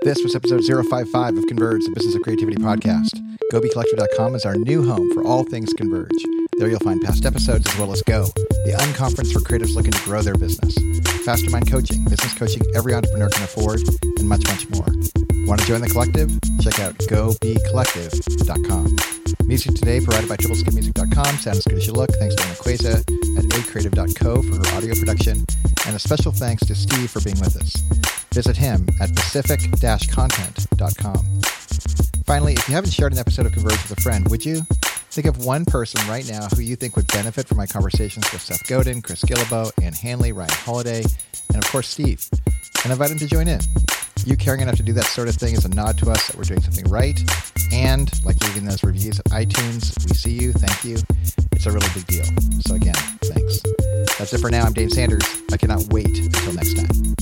This 0.02 0.22
was 0.22 0.34
episode 0.34 0.64
055 0.64 1.36
of 1.36 1.46
Converge, 1.46 1.84
the 1.84 1.92
Business 1.94 2.14
of 2.14 2.22
Creativity 2.22 2.56
podcast. 2.56 3.10
GoBeCollective.com 3.52 4.34
is 4.34 4.44
our 4.44 4.56
new 4.56 4.86
home 4.86 5.10
for 5.12 5.24
all 5.24 5.44
things 5.44 5.72
Converge. 5.74 6.10
There 6.58 6.68
you'll 6.68 6.80
find 6.80 7.00
past 7.02 7.24
episodes 7.24 7.68
as 7.68 7.78
well 7.78 7.92
as 7.92 8.02
Go, 8.02 8.24
the 8.24 8.74
unconference 8.78 9.32
for 9.32 9.40
creatives 9.40 9.74
looking 9.74 9.92
to 9.92 10.04
grow 10.04 10.22
their 10.22 10.34
business, 10.34 10.74
Fastermind 11.24 11.70
coaching, 11.70 12.04
business 12.04 12.34
coaching 12.34 12.62
every 12.74 12.94
entrepreneur 12.94 13.28
can 13.28 13.44
afford, 13.44 13.80
and 14.18 14.28
much, 14.28 14.44
much 14.48 14.68
more. 14.70 14.86
Want 15.46 15.60
to 15.60 15.66
join 15.66 15.80
the 15.80 15.88
collective? 15.88 16.30
Check 16.60 16.80
out 16.80 16.98
gobecollective.com. 16.98 19.17
Music 19.48 19.74
today 19.74 19.98
provided 19.98 20.28
by 20.28 20.36
triplescoopmusic.com. 20.36 21.38
Sound 21.38 21.56
as 21.56 21.64
good 21.64 21.78
as 21.78 21.86
you 21.86 21.94
look. 21.94 22.10
Thanks 22.10 22.34
to 22.34 22.44
Anna 22.44 22.54
Queza 22.54 22.98
at 23.38 23.44
acreative.co 23.44 24.42
for 24.42 24.56
her 24.56 24.76
audio 24.76 24.94
production. 24.94 25.42
And 25.86 25.96
a 25.96 25.98
special 25.98 26.32
thanks 26.32 26.66
to 26.66 26.74
Steve 26.74 27.10
for 27.10 27.22
being 27.22 27.40
with 27.40 27.56
us. 27.56 27.76
visit 28.34 28.58
him 28.58 28.86
at 29.00 29.16
pacific-content.com. 29.16 31.40
Finally, 32.26 32.52
if 32.52 32.68
you 32.68 32.74
haven't 32.74 32.90
shared 32.90 33.14
an 33.14 33.18
episode 33.18 33.46
of 33.46 33.52
Converge 33.52 33.82
with 33.88 33.96
a 33.96 34.00
friend, 34.02 34.28
would 34.28 34.44
you? 34.44 34.60
Think 35.10 35.26
of 35.26 35.42
one 35.42 35.64
person 35.64 36.06
right 36.06 36.28
now 36.28 36.48
who 36.54 36.60
you 36.60 36.76
think 36.76 36.96
would 36.96 37.06
benefit 37.06 37.48
from 37.48 37.56
my 37.56 37.66
conversations 37.66 38.30
with 38.30 38.42
Seth 38.42 38.68
Godin, 38.68 39.00
Chris 39.00 39.24
Guillebeau, 39.24 39.72
Ann 39.82 39.94
Handley, 39.94 40.32
Ryan 40.32 40.50
Holiday, 40.50 41.02
and 41.48 41.56
of 41.56 41.64
course 41.70 41.88
Steve, 41.88 42.28
and 42.84 42.92
invite 42.92 43.10
him 43.10 43.18
to 43.18 43.26
join 43.26 43.48
in. 43.48 43.60
You 44.26 44.36
caring 44.36 44.60
enough 44.60 44.76
to 44.76 44.82
do 44.82 44.92
that 44.92 45.04
sort 45.04 45.28
of 45.28 45.36
thing 45.36 45.54
is 45.54 45.64
a 45.64 45.68
nod 45.68 45.98
to 45.98 46.10
us 46.10 46.26
that 46.28 46.36
we're 46.36 46.44
doing 46.44 46.60
something 46.60 46.84
right. 46.86 47.18
And 47.72 48.10
like 48.24 48.40
leaving 48.44 48.64
those 48.64 48.82
reviews 48.82 49.18
at 49.18 49.26
iTunes, 49.26 49.98
we 50.08 50.14
see 50.14 50.32
you, 50.32 50.52
thank 50.52 50.84
you. 50.84 50.98
It's 51.52 51.66
a 51.66 51.70
really 51.70 51.88
big 51.94 52.06
deal. 52.06 52.24
So 52.66 52.74
again, 52.74 52.94
thanks. 53.22 53.62
That's 54.18 54.32
it 54.32 54.40
for 54.40 54.50
now. 54.50 54.64
I'm 54.64 54.72
Dane 54.72 54.90
Sanders. 54.90 55.24
I 55.52 55.56
cannot 55.56 55.84
wait 55.92 56.18
until 56.18 56.52
next 56.52 56.74
time. 56.74 57.17